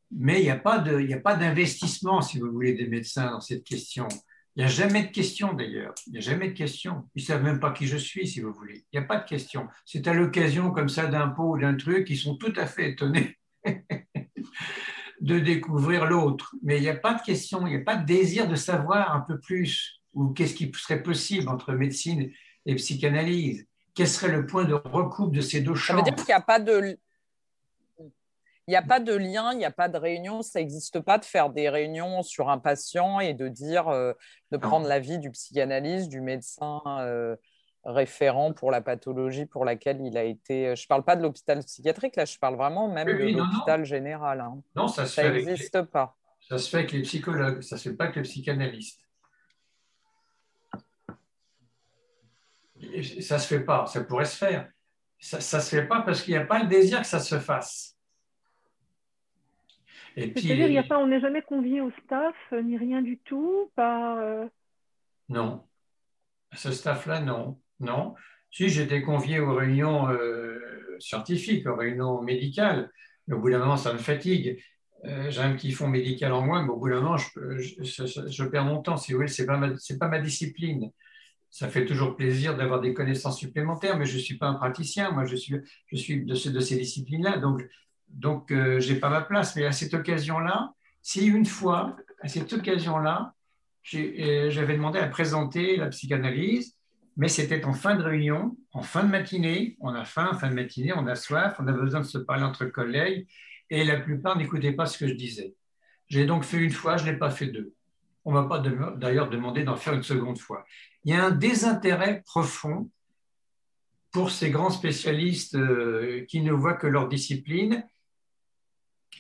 [0.10, 4.08] mais il n'y a pas d'investissement, si vous voulez, des médecins dans cette question.
[4.56, 5.96] Il n'y a jamais de question d'ailleurs.
[6.06, 7.10] Il n'y a jamais de question.
[7.16, 8.86] Ils ne savent même pas qui je suis, si vous voulez.
[8.92, 9.68] Il n'y a pas de question.
[9.86, 12.92] C'est à l'occasion comme ça d'un pot ou d'un truc, ils sont tout à fait
[12.92, 13.38] étonnés
[15.22, 16.56] de découvrir l'autre.
[16.62, 19.16] Mais il n'y a pas de question, il n'y a pas de désir de savoir
[19.16, 22.32] un peu plus ou qu'est-ce qui serait possible entre médecine
[22.68, 23.66] et psychanalyse.
[23.96, 26.34] Quel serait le point de recoupe de ces deux champs Ça veut dire qu'il n'y
[26.34, 26.98] a pas de
[28.68, 31.18] il n'y a pas de lien, il n'y a pas de réunion, ça n'existe pas
[31.18, 34.14] de faire des réunions sur un patient et de dire, euh,
[34.52, 37.36] de prendre l'avis du psychanalyste, du médecin euh,
[37.84, 40.70] référent pour la pathologie pour laquelle il a été.
[40.70, 43.84] Euh, je ne parle pas de l'hôpital psychiatrique, là, je parle vraiment même de l'hôpital
[43.84, 44.40] général.
[44.40, 44.62] Hein.
[44.76, 46.16] Non, ça n'existe pas.
[46.40, 49.02] Ça se fait avec les psychologues, ça ne se fait pas avec les psychanalystes.
[53.22, 54.70] ça ne se fait pas, ça pourrait se faire.
[55.20, 57.40] Ça ne se fait pas parce qu'il n'y a pas le désir que ça se
[57.40, 57.94] fasse.
[60.16, 64.46] C'est-à-dire, on n'est jamais convié au staff, euh, ni rien du tout par, euh,
[65.30, 65.64] Non.
[66.54, 67.60] Ce staff-là, non.
[67.80, 68.14] Non.
[68.52, 70.60] Si, j'étais convié aux réunions euh,
[71.00, 72.92] scientifiques, aux réunions médicales.
[73.32, 74.64] Au bout d'un moment, ça me fatigue.
[75.06, 78.82] J'ai un petit fond médical en moi, mais au bout d'un moment, je, perds mon
[78.82, 78.96] temps.
[78.96, 79.70] Si vous voulez, ce n'est pas, ma,
[80.00, 80.92] pas ma discipline
[81.54, 85.12] ça fait toujours plaisir d'avoir des connaissances supplémentaires, mais je ne suis pas un praticien,
[85.12, 87.64] moi je suis, je suis de, de ces disciplines-là, donc
[88.14, 89.56] donc euh, je n'ai pas ma place.
[89.56, 93.34] Mais à cette occasion-là, si une fois, à cette occasion-là,
[93.94, 96.78] euh, j'avais demandé à présenter la psychanalyse,
[97.18, 100.56] mais c'était en fin de réunion, en fin de matinée, on a faim, fin de
[100.56, 103.28] matinée, on a soif, on a besoin de se parler entre collègues,
[103.70, 105.56] et la plupart n'écoutaient pas ce que je disais.
[106.08, 107.74] J'ai donc fait une fois, je ne l'ai pas fait deux.
[108.26, 108.60] On ne m'a pas
[108.96, 110.66] d'ailleurs demandé d'en faire une seconde fois.
[111.04, 112.90] Il y a un désintérêt profond
[114.12, 117.84] pour ces grands spécialistes euh, qui ne voient que leur discipline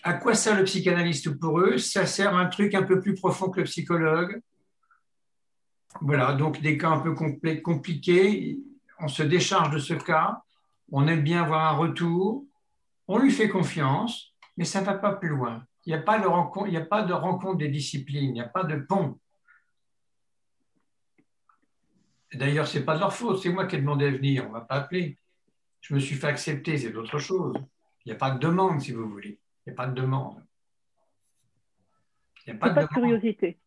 [0.02, 1.78] à quoi sert le psychanalyste pour eux?
[1.78, 4.42] Ça sert à un truc un peu plus profond que le psychologue.
[6.02, 8.60] Voilà, donc des cas un peu compliqués,
[9.00, 10.42] on se décharge de ce cas,
[10.92, 12.46] on aime bien avoir un retour,
[13.08, 15.64] on lui fait confiance, mais ça ne va pas plus loin.
[15.86, 18.48] Il n'y a, pas de rencontre, a pas de rencontre des disciplines, il n'y a
[18.48, 19.20] pas de pont.
[22.34, 24.48] D'ailleurs, ce n'est pas de leur faute, c'est moi qui ai demandé à venir, on
[24.48, 25.18] ne m'a pas appelé.
[25.82, 27.56] Je me suis fait accepter, c'est d'autre chose.
[28.06, 29.40] Il n'y a pas de demande, si vous voulez.
[29.66, 30.44] Il n'y a pas de demande.
[32.46, 33.58] Il n'y a pas, de, curiosité.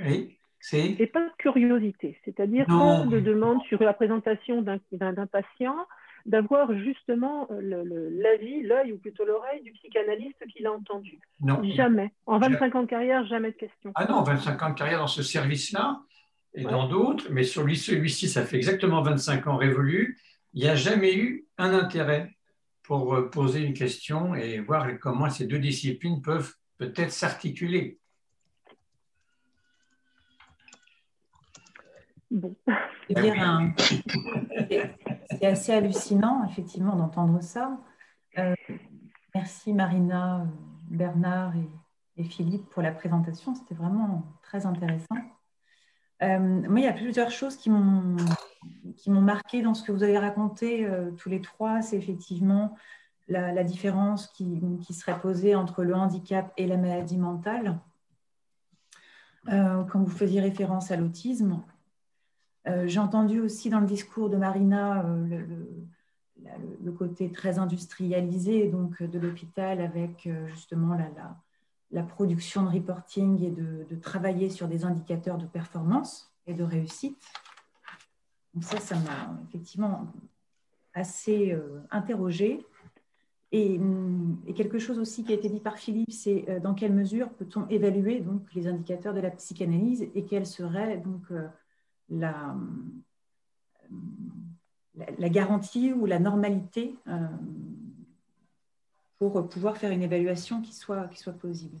[0.00, 0.92] Oui, c'est.
[0.98, 5.76] Et pas de curiosité, c'est-à-dire pas de demande sur la présentation d'un patient,
[6.24, 11.18] d'avoir justement euh, l'avis, l'œil ou plutôt l'oreille du psychanalyste qui l'a entendu.
[11.40, 11.62] Non.
[11.74, 12.12] Jamais.
[12.26, 13.92] En 25 ans de carrière, jamais de question.
[13.96, 16.00] Ah non, 25 ans de carrière dans ce service-là
[16.54, 20.20] et dans d'autres, mais sur celui-ci, ça fait exactement 25 ans révolu,
[20.52, 22.30] il n'y a jamais eu un intérêt
[22.84, 27.98] pour euh, poser une question et voir comment ces deux disciplines peuvent peut-être s'articuler.
[35.30, 37.78] C'est assez hallucinant, effectivement, d'entendre ça.
[38.38, 38.54] Euh,
[39.34, 40.46] merci Marina,
[40.88, 41.54] Bernard
[42.16, 43.54] et, Philippe pour la présentation.
[43.54, 45.16] C'était vraiment très intéressant.
[46.22, 48.16] Euh, moi, il y a plusieurs choses qui m'ont
[48.96, 52.76] qui m'ont marqué dans ce que vous avez raconté euh, tous les trois, c'est effectivement
[53.28, 54.60] la, différence qui,
[54.90, 57.78] serait posée entre le handicap et la maladie mentale.
[59.48, 61.62] Euh, quand vous faisiez référence à l'autisme,
[62.66, 65.04] euh, j'ai entendu aussi dans le discours de Marina
[66.82, 71.08] le, côté très industrialisé donc, de l'hôpital avec justement la,
[71.90, 76.62] la, production de reporting et de, de travailler sur des indicateurs de performance et de
[76.62, 77.26] réussite.
[78.60, 80.06] Ça, ça m'a effectivement
[80.94, 82.64] assez euh, interrogée.
[83.52, 86.92] Mm, et, quelque chose aussi qui a été dit par Philippe, c'est euh, dans quelle
[86.92, 91.46] mesure peut-on évaluer donc, les indicateurs de la psychanalyse et quelle serait donc euh,
[92.08, 92.56] la,
[95.18, 96.96] la, garantie ou la normalité
[99.18, 101.78] pour pouvoir faire une évaluation qui soit, qui soit plausible.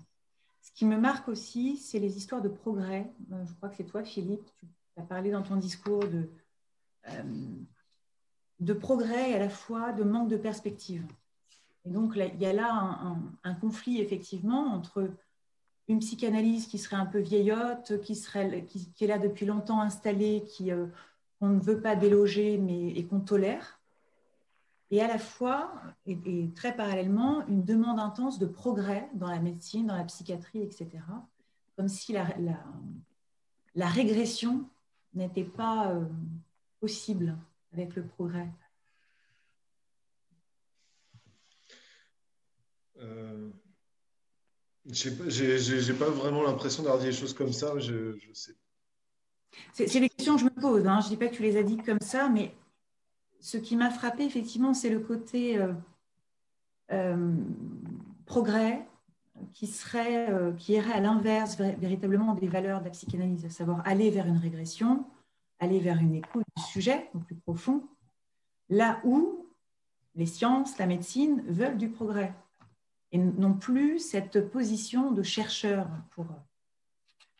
[0.62, 3.12] Ce qui me marque aussi, c'est les histoires de progrès.
[3.30, 6.43] Je crois que c'est toi, Philippe, tu as parlé dans ton discours de, euh,
[8.60, 11.04] de progrès et à la fois de manque de perspective.
[11.84, 12.98] Et donc, il y a là
[13.44, 15.10] un, conflit, effectivement, entre
[15.88, 20.44] une psychanalyse qui serait un peu vieillotte, qui, serait, qui, est là depuis longtemps installée,
[20.48, 20.86] qui, euh,
[21.38, 23.80] qu'on ne veut pas déloger mais, et qu'on tolère,
[24.90, 25.72] et à la fois,
[26.06, 30.88] et, très parallèlement, une demande intense de progrès dans la médecine, dans la psychiatrie, etc.
[31.76, 32.28] Comme si la,
[33.74, 34.64] la régression
[35.14, 36.04] n'était pas euh,
[36.84, 37.34] possible
[37.72, 38.50] avec le progrès?
[42.98, 43.48] Euh,
[44.84, 45.08] je
[45.90, 47.78] n'ai pas vraiment l'impression d'avoir dit des choses comme ça.
[47.78, 48.54] Je, sais.
[49.72, 50.86] C'est des questions que je me pose.
[50.86, 51.00] Hein.
[51.00, 52.54] Je ne dis pas que tu les as dites comme ça, mais
[53.40, 55.72] ce qui m'a frappé, effectivement, c'est le côté euh,
[56.92, 57.34] euh,
[58.26, 58.86] progrès
[59.54, 63.80] qui, serait, euh, qui irait à l'inverse véritablement des valeurs de la psychanalyse, à savoir
[63.86, 65.06] aller vers une régression,
[65.64, 67.82] aller vers une écoute du sujet plus profond,
[68.68, 69.46] là où
[70.14, 72.34] les sciences, la médecine veulent du progrès
[73.12, 76.26] et non plus cette position de chercheur pour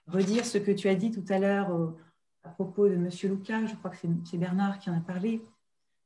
[0.07, 1.95] redire ce que tu as dit tout à l'heure
[2.45, 3.09] à propos de M.
[3.25, 5.43] Lucas, je crois que c'est Bernard qui en a parlé,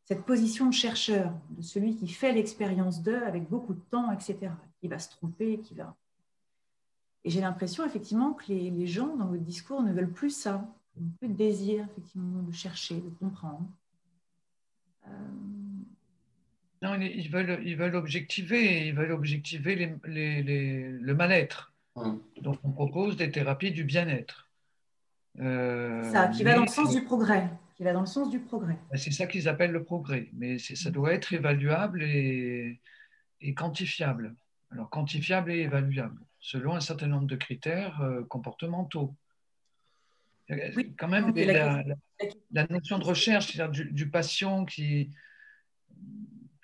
[0.05, 4.53] cette position de chercheur, de celui qui fait l'expérience d'eux avec beaucoup de temps, etc.,
[4.81, 5.95] qui va se tromper, qui va...
[7.25, 10.67] Et j'ai l'impression effectivement que les, gens dans votre discours ne veulent plus ça,
[11.01, 13.69] n'ont plus de désir effectivement de chercher, de comprendre.
[15.07, 15.11] Euh,
[16.83, 21.73] non, ils veulent, ils veulent objectiver, ils veulent objectiver le mal-être.
[22.41, 24.49] Donc, on propose des thérapies du bien-être.
[25.41, 27.49] Euh, ça, qui va dans le sens du progrès.
[27.77, 28.77] Qui va dans le sens du progrès.
[28.91, 30.29] Ben, c'est ça qu'ils appellent le progrès.
[30.33, 32.81] Mais ça doit être évaluable et,
[33.57, 34.35] quantifiable.
[34.71, 39.15] Alors, quantifiable et évaluable, selon un certain nombre de critères euh, comportementaux.
[40.51, 45.11] Oui, quand même, la, notion de recherche, c'est-à-dire du, du, patient qui,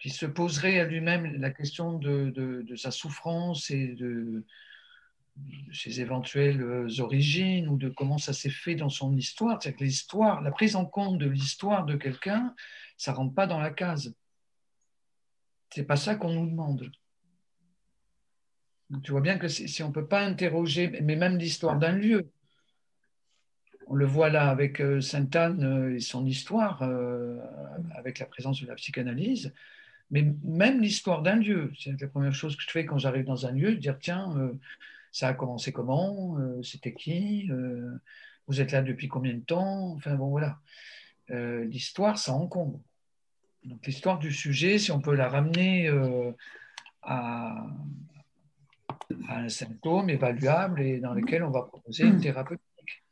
[0.05, 4.44] qui se poserait à lui-même la question de, sa souffrance et de,
[5.73, 6.62] ses éventuelles
[6.98, 9.62] origines ou de comment ça s'est fait dans son histoire.
[9.62, 12.55] C'est-à-dire que l'histoire, la prise en compte de l'histoire de quelqu'un,
[12.97, 14.15] ça ne rentre pas dans la case.
[15.70, 16.90] C'est pas ça qu'on nous demande.
[19.02, 22.31] tu vois bien que si on ne peut pas interroger, mais même l'histoire d'un lieu,
[23.86, 27.39] on le voit là avec euh, Sainte-Anne euh, et son histoire, euh,
[27.94, 29.52] avec la présence de la psychanalyse,
[30.11, 33.47] mais même l'histoire d'un lieu, c'est la première chose que je fais quand j'arrive dans
[33.47, 34.52] un lieu, dire tiens,
[35.12, 37.51] ça a commencé comment, c'était qui,
[38.47, 40.61] vous êtes là depuis combien de temps, enfin bon voilà.
[41.31, 42.81] l'histoire, ça encombre.
[43.65, 45.89] Donc l'histoire du sujet, si on peut la ramener
[47.02, 47.66] à,
[49.28, 52.64] un symptôme évaluable et dans lequel on va proposer une thérapeutique.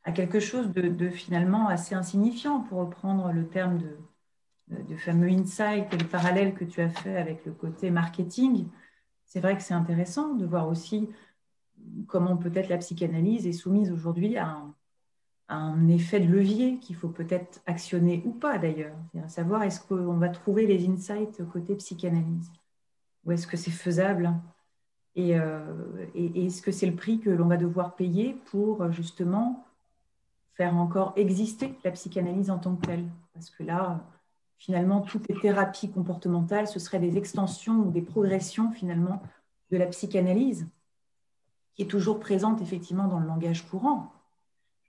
[0.05, 5.97] À quelque chose de finalement assez insignifiant, pour reprendre le terme de, fameux insight et
[5.97, 8.66] le parallèle que tu as fait avec le côté marketing,
[9.24, 11.09] c'est vrai que c'est intéressant de voir aussi
[12.07, 14.59] comment peut-être la psychanalyse est soumise aujourd'hui à,
[15.49, 18.97] un, effet de levier qu'il faut peut-être actionner ou pas d'ailleurs.
[19.23, 22.51] À savoir, est-ce qu'on va trouver les insights côté psychanalyse
[23.24, 24.33] Ou est-ce que c'est faisable
[25.15, 25.62] et, euh,
[26.15, 29.66] et est-ce que c'est le prix que l'on va devoir payer pour justement
[30.63, 34.01] faire encore exister la psychanalyse en tant que telle Parce que là,
[34.59, 39.21] finalement, toutes les thérapies comportementales, ce seraient des extensions ou des progressions finalement
[39.73, 40.69] de la psychanalyse,
[41.75, 44.13] qui est toujours présente effectivement dans le langage courant.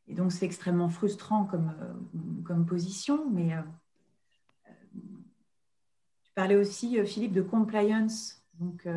[0.07, 4.71] Et donc, c'est extrêmement frustrant comme, euh, comme position, mais euh,
[6.23, 8.43] tu parlais aussi, euh, Philippe, de compliance.
[8.59, 8.87] Donc,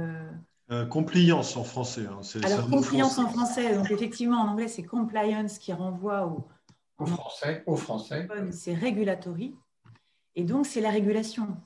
[0.90, 2.05] compliance en français.
[2.07, 6.47] Hein, Alors, compliance en français, donc effectivement, en anglais, c'est compliance qui renvoie au,
[6.98, 7.62] au français.
[7.66, 8.28] Au français.
[8.52, 9.55] C'est regulatory.
[10.35, 11.56] Et donc, c'est la régulation.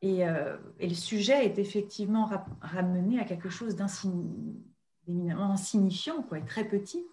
[0.00, 2.28] Et, euh, le sujet est effectivement
[2.60, 7.06] ramené à quelque chose d'éminemment insignifiant, quoi, et très petit,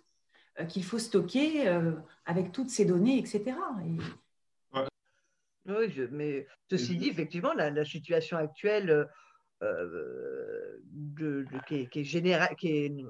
[0.59, 1.93] euh, qu'il faut stocker euh,
[2.25, 3.55] avec toutes ces données, etc.
[5.65, 9.07] Oui, mais ceci dit, effectivement, la, situation actuelle
[9.61, 13.05] de, qui est, qui qui est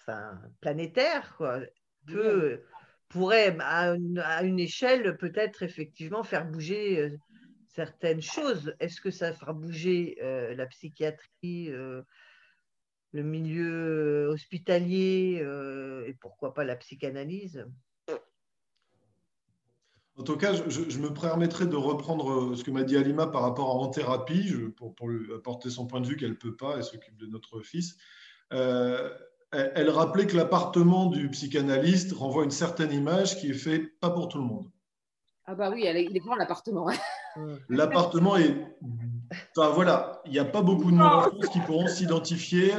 [0.00, 1.58] enfin, planétaire quoi,
[2.06, 2.60] peut
[3.08, 7.16] pourrait, à une, échelle, peut-être effectivement faire bouger euh,
[7.68, 8.74] certaines choses.
[8.80, 12.02] Est-ce que ça fera bouger euh, la psychiatrie, euh,
[13.12, 15.42] le milieu hospitalier
[16.06, 17.64] et pourquoi pas la psychanalyse?
[20.16, 23.70] En tout cas, je, me permettrai de reprendre ce que m'a dit Alima par rapport
[23.70, 26.84] à en thérapie, pour, lui apporter son point de vue qu'elle ne peut pas, elle
[26.84, 27.96] s'occupe de notre fils
[29.52, 34.28] elle rappelait que l'appartement du psychanalyste renvoie une certaine image qui est fait pas pour
[34.28, 34.70] tout le monde.
[35.46, 36.90] Ah bah oui, il est grand l'appartement.
[37.70, 38.54] L'appartement est...
[39.56, 42.74] Enfin voilà, il n'y a pas beaucoup de monde qui pourront s'identifier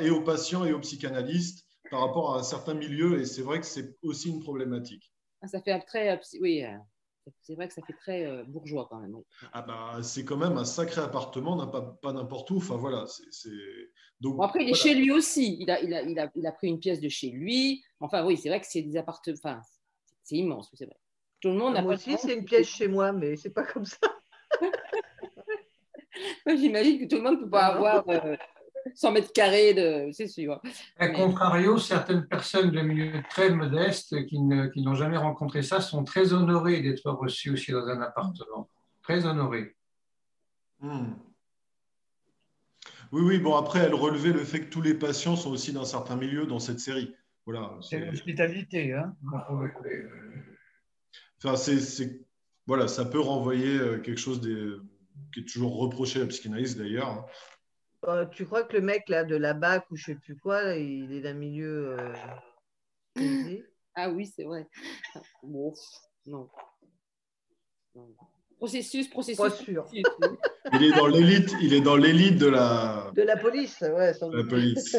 [0.00, 3.60] et aux patients et aux psychanalystes par rapport à un certain milieu et c'est vrai
[3.60, 5.12] que c'est aussi une problématique.
[5.42, 6.20] Ah, ça fait très...
[6.40, 6.76] Oui, euh,
[7.42, 9.14] c'est vrai que ça fait très euh, bourgeois quand même.
[9.52, 12.56] Ah bah, c'est quand même un sacré appartement, pas, pas n'importe où.
[12.56, 13.50] Enfin voilà, c'est.
[14.20, 15.56] Donc, après, il est chez lui aussi.
[15.60, 17.82] Il a, il, a, il, a, il a, pris une pièce de chez lui.
[18.00, 19.36] Enfin, oui, c'est vrai que c'est des appartements.
[19.42, 19.60] Enfin,
[20.22, 20.96] c'est immense, c'est vrai.
[21.40, 21.82] Tout le monde a.
[21.82, 23.98] Moi aussi, c'est une pièce chez moi, mais c'est pas comme ça.
[26.46, 28.04] J'imagine que tout le monde ne peut pas avoir
[28.94, 30.10] 100 euh, mètres carrés de.
[30.12, 30.60] C'est sûr.
[30.98, 34.38] A contrario, certaines personnes de milieu très modeste qui,
[34.72, 38.68] qui n'ont jamais rencontré ça sont très honorées d'être reçues aussi dans un appartement.
[39.02, 39.74] Très honorées.
[40.80, 41.12] Hmm.
[43.10, 45.86] Oui, oui, bon, après, elle relevait le fait que tous les patients sont aussi d'un
[45.86, 47.14] certain milieu dans cette série.
[47.46, 48.92] Voilà, c'est l'hospitalité.
[48.92, 49.16] Hein
[51.42, 52.20] enfin, c'est,
[52.66, 54.76] voilà, ça peut renvoyer euh, quelque chose des
[55.32, 57.26] qui est toujours reproché à la psychanalyse d'ailleurs.
[58.06, 60.74] Euh, tu crois que le mec là de la BAC ou je sais plus quoi,
[60.74, 62.14] il est d'un milieu euh,
[63.94, 64.68] Ah oui, c'est vrai.
[65.42, 65.74] Bon,
[66.26, 66.48] non.
[68.58, 69.38] Processus, processus.
[69.38, 69.86] Pas sûr.
[69.92, 73.10] il est dans l'élite, il est dans l'élite de la.
[73.14, 74.12] De la police, ouais.
[74.12, 74.96] De la police.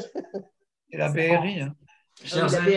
[0.91, 1.61] Et la BRI.
[1.61, 1.75] Hein.
[2.23, 2.73] Chers amis,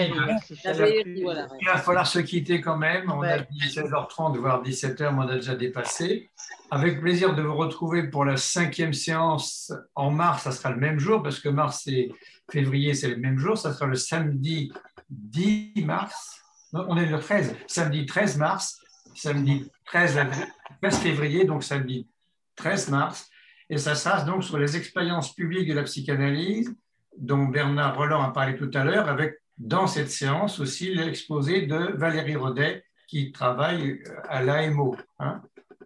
[1.60, 3.10] il va falloir se quitter quand même.
[3.10, 6.30] On a dit 16h30, voire 17h, mais on a déjà dépassé.
[6.70, 10.44] Avec plaisir de vous retrouver pour la cinquième séance en mars.
[10.44, 12.12] Ça sera le même jour, parce que mars et
[12.50, 13.58] février, c'est le même jour.
[13.58, 14.72] Ça sera le samedi
[15.10, 16.40] 10 mars.
[16.72, 17.56] on est le 13.
[17.66, 18.78] Samedi 13 mars.
[19.14, 20.18] Samedi 13,
[20.80, 22.08] 13 février, donc samedi
[22.56, 23.28] 13 mars.
[23.68, 26.74] Et ça sera donc sur les expériences publiques de la psychanalyse
[27.18, 31.96] dont Bernard Roland a parlé tout à l'heure, avec dans cette séance aussi l'exposé de
[31.96, 34.96] Valérie Rodet, qui travaille à l'AMO.
[35.18, 35.42] Hein.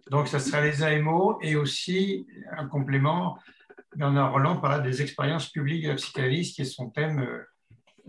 [0.09, 3.37] Donc, ce sera les AMO et aussi un complément.
[3.95, 7.43] Bernard Roland parlera des expériences publiques de la psychanalyse, qui est son thème euh,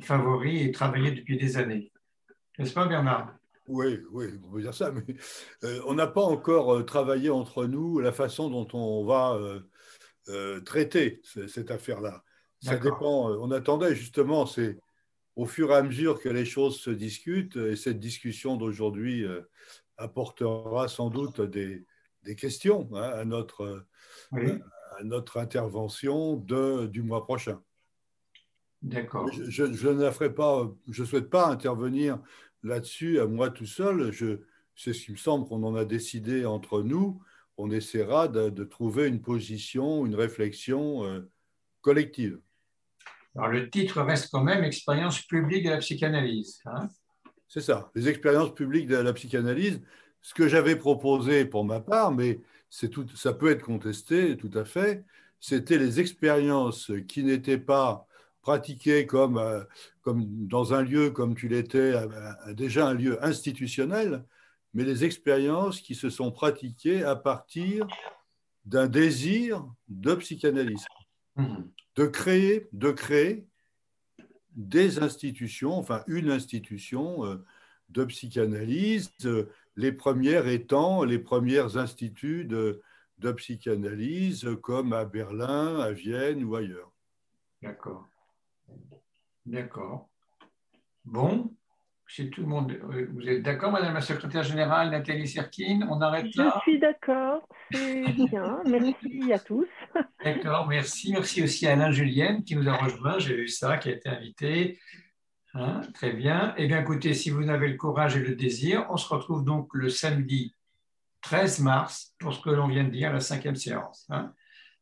[0.00, 1.90] favori et travaillé depuis des années.
[2.58, 3.34] N'est-ce pas, Bernard?
[3.66, 5.02] Oui, oui, on peut dire ça, mais
[5.64, 9.38] euh, on n'a pas encore euh, travaillé entre nous la façon dont on va
[10.66, 12.22] traiter cette affaire-là.
[12.60, 13.30] Ça dépend.
[13.30, 14.78] Euh, on attendait justement, c'est
[15.36, 19.42] au fur et à mesure que les choses se discutent, et cette discussion d'aujourd'hui euh,
[19.96, 21.84] apportera sans doute des,
[22.36, 23.86] questions hein, à, notre,
[24.32, 27.62] à notre intervention de, du mois prochain.
[28.82, 29.28] D'accord.
[29.32, 32.20] Je, ne ferai pas, je souhaite pas intervenir
[32.62, 34.12] là-dessus à moi tout seul.
[34.76, 37.20] C'est ce qui me semble qu'on en a décidé entre nous.
[37.56, 41.28] On essaiera de, trouver une position, une réflexion euh,
[41.80, 42.40] collective.
[43.38, 46.60] Alors, le titre reste quand même Expérience publique de la psychanalyse.
[46.66, 46.88] Hein.
[47.46, 49.80] c'est ça, les expériences publiques de la psychanalyse.
[50.22, 52.40] Ce que j'avais proposé pour ma part, mais
[52.90, 55.04] tout, ça peut être contesté tout à fait,
[55.38, 58.08] c'était les expériences qui n'étaient pas
[58.42, 59.62] pratiquées comme, euh,
[60.02, 64.24] comme dans un lieu comme tu l'étais, euh, déjà un lieu institutionnel,
[64.74, 67.86] mais les expériences qui se sont pratiquées à partir
[68.64, 70.84] d'un désir de psychanalyse.
[71.36, 71.62] Mmh
[71.98, 73.44] de créer, de créer
[74.54, 77.44] des institutions, enfin une institution euh,
[77.88, 82.80] de psychanalyse, euh, les premières étant les premiers instituts de,
[83.18, 86.92] de psychanalyse comme à Berlin, à Vienne ou ailleurs.
[87.62, 88.06] D'accord.
[89.44, 90.08] D'accord.
[91.04, 91.52] Bon,
[92.08, 92.72] tout le monde.
[92.72, 96.78] Euh, vous êtes d'accord, Madame la Secrétaire Générale Nathalie Serkin On arrête là Je suis
[96.78, 98.60] d'accord, c'est bien.
[98.66, 99.68] Merci à tous.
[100.24, 101.12] D'accord, merci.
[101.12, 103.18] Merci aussi à Alain Julienne qui nous a rejoint.
[103.18, 104.78] J'ai vu ça, qui a été invité.
[105.54, 106.54] Hein, très bien.
[106.56, 109.68] Eh bien, écoutez, si vous avez le courage et le désir, on se retrouve donc
[109.72, 110.54] le samedi
[111.22, 114.06] 13 mars pour ce que l'on vient de dire, la cinquième séance.
[114.10, 114.32] Hein.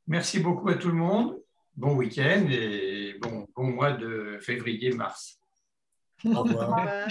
[0.07, 1.37] Merci beaucoup à tout le monde.
[1.75, 5.39] Bon week-end et bon, bon mois de février-mars.
[6.35, 7.09] Au revoir.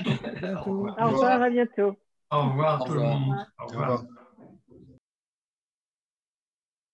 [0.99, 1.41] Au revoir.
[1.41, 1.95] à bientôt.
[2.31, 3.35] Au revoir tout le monde.
[3.59, 4.03] Au revoir.